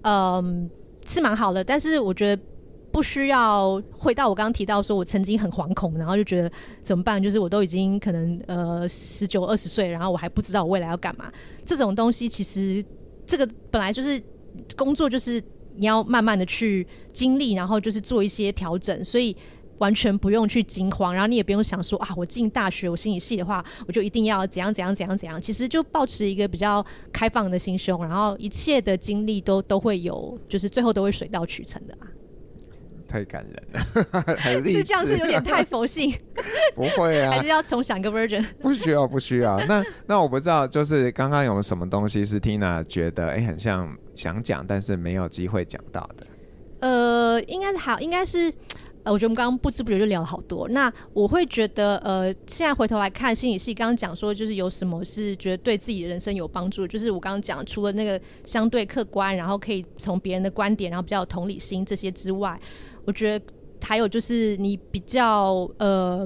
[0.02, 0.70] 嗯，
[1.06, 1.64] 是蛮好的。
[1.64, 2.42] 但是我觉得
[2.92, 7.22] 不需要回到我刚刚提到说，我曾经很惶恐，然后就觉得怎么办？
[7.22, 11.32] 就是我都已经可能呃十九二十岁，然后我还不知道我未来要干嘛。
[11.66, 12.84] 这种东西其实
[13.26, 14.20] 这个本来就是
[14.76, 15.40] 工作，就是
[15.76, 19.38] 你要慢慢的去经历，然后就是做一些调整，所以。
[19.84, 25.42] 完全不用去惊慌，然后你也不用想说啊，我进大学我心理系的话，我就一定要怎样怎样怎样怎样。
[25.42, 32.08] 其实就保持一个比较开放的心胸，然后一切的经历都都会有，就是最后都会水到渠成的啦。
[33.06, 36.12] 太感人了， 是这样，是有点太佛性。
[36.74, 38.44] 不会啊，还是要重想一个 version。
[38.62, 39.60] 不需要，不需要。
[39.66, 46.26] 那那我不知道，就是刚刚有什么东西是 Tina 觉得哎、欸，很像想讲，但是没有机会讲到的。
[46.80, 48.52] 呃，应该是好，应该是
[49.04, 50.68] 呃，我觉得我们刚刚不知不觉就聊了好多。
[50.70, 62.60] 那我会觉得，呃，现在回头来看心理系，刚刚讲说就是有什么是觉得对自己的人生有帮助，就是我刚刚讲除了那个相对客观，然后可以从别人的观点，然后比较有同理心这些之外。
[63.06, 63.46] 我觉得
[63.82, 66.26] 还有就是你比较呃，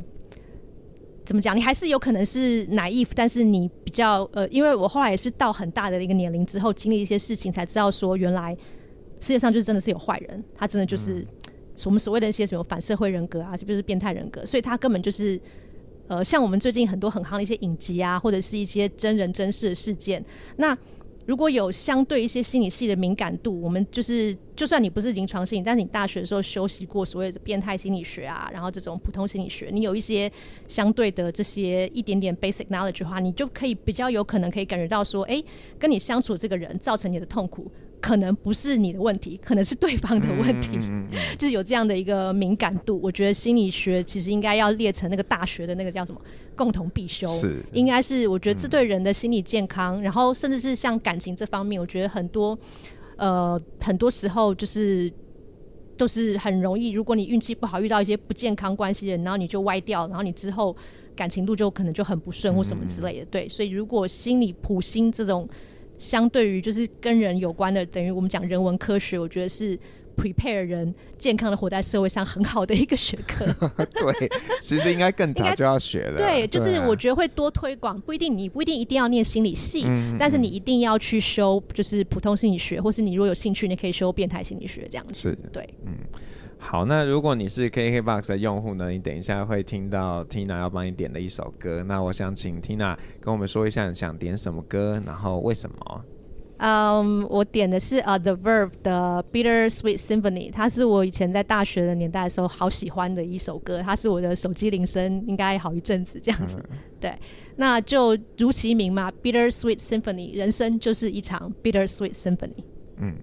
[1.25, 1.57] 怎么讲？
[1.57, 8.55] 你还是有可能是 naive，但是你比较呃，因为我后来也是到很大的一个年龄之后，经历一些事情，才知道说原来
[9.19, 11.25] 世界上就是真的是有坏人，他真的就是
[11.85, 14.45] 我们所谓的一些什么反社会人格啊，是不是变态人格？
[14.45, 15.39] 所以他根本就是
[16.07, 20.23] 呃，像我们最近很多很夯的一些影集啊，或者是一些真人真事的事件，
[20.55, 20.77] 那。
[21.27, 30.31] 如果有相对一些心理系的敏感度，我们就是，就算你不是临床心理，但是你大学的时候修习过所谓的变态心理学啊，然后这种普通心理学，你有一些
[30.69, 35.43] 相对的这些一点点 basic knowledge 的话，你就可以比较有可能可以感觉到说，哎、
[35.77, 37.69] 跟你相处这个人造成你的痛苦。
[37.99, 42.99] 可能不是你的问题，可能是对方的问题，嗯嗯嗯、 就是有这样的一个敏感度。
[43.01, 46.21] 我觉得心理学其实应该要列成那个大学的那个叫什么
[46.55, 52.57] 共同必修，是应该是我觉得这对人的心理健康，嗯、然后甚至是像感情这方面，我觉得很多
[53.17, 55.11] 呃很多时候就是
[55.97, 60.75] 都是很容易，如果你运气不好遇到一些不健康关系的人，然后你就歪掉，然后你之后
[61.15, 63.25] 感情路就可能就很不顺或什么之类的。
[63.25, 65.49] 嗯、对，所以如果心理普心这种。
[65.97, 69.77] 相对于就是跟人有关的，等于我们讲人文科学，我觉得是
[70.15, 73.45] prepare 人健康的活在社会上很好的一个学科。
[73.93, 74.29] 对，
[74.61, 76.17] 其实应该更早就要学了。
[76.17, 85.13] 对，就是我觉得会多推广，不一定你不一定一定要念心理系，嗯、但是你一定要去修，就是普通心理学，或是你如果有兴趣，你可以修变态心理学这样子。
[85.13, 85.93] 是，对，嗯。
[86.59, 88.89] 好，那如果你是 KKBOX 的用户呢？
[88.89, 91.83] 你等一下会听到 Tina 要帮你点的一首歌。
[91.83, 96.05] 那我想请 Tina 跟我们说一下，你想点什么歌，然后为什么？
[96.57, 106.57] 嗯，um, 我点的是呃、uh, The Verve 的 Bitter Sweet Symphony，它是我以前在大学的年代的时候好喜欢的一首歌，它是我的手机铃声，应该好一阵子这样子。
[106.71, 107.15] 嗯、对，
[107.55, 112.63] 那就如其名嘛，Bitter Sweet Symphony，人生就是一场 Bitter Sweet Symphony。
[112.97, 113.15] 嗯，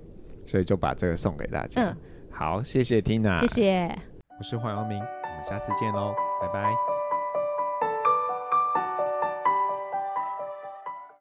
[0.46, 1.90] 所以就把这个送给大家。
[1.90, 1.96] 嗯
[2.36, 3.96] 好，谢谢 Tina，谢谢，
[4.38, 6.93] 我是黄耀明，我们下次见喽，拜拜。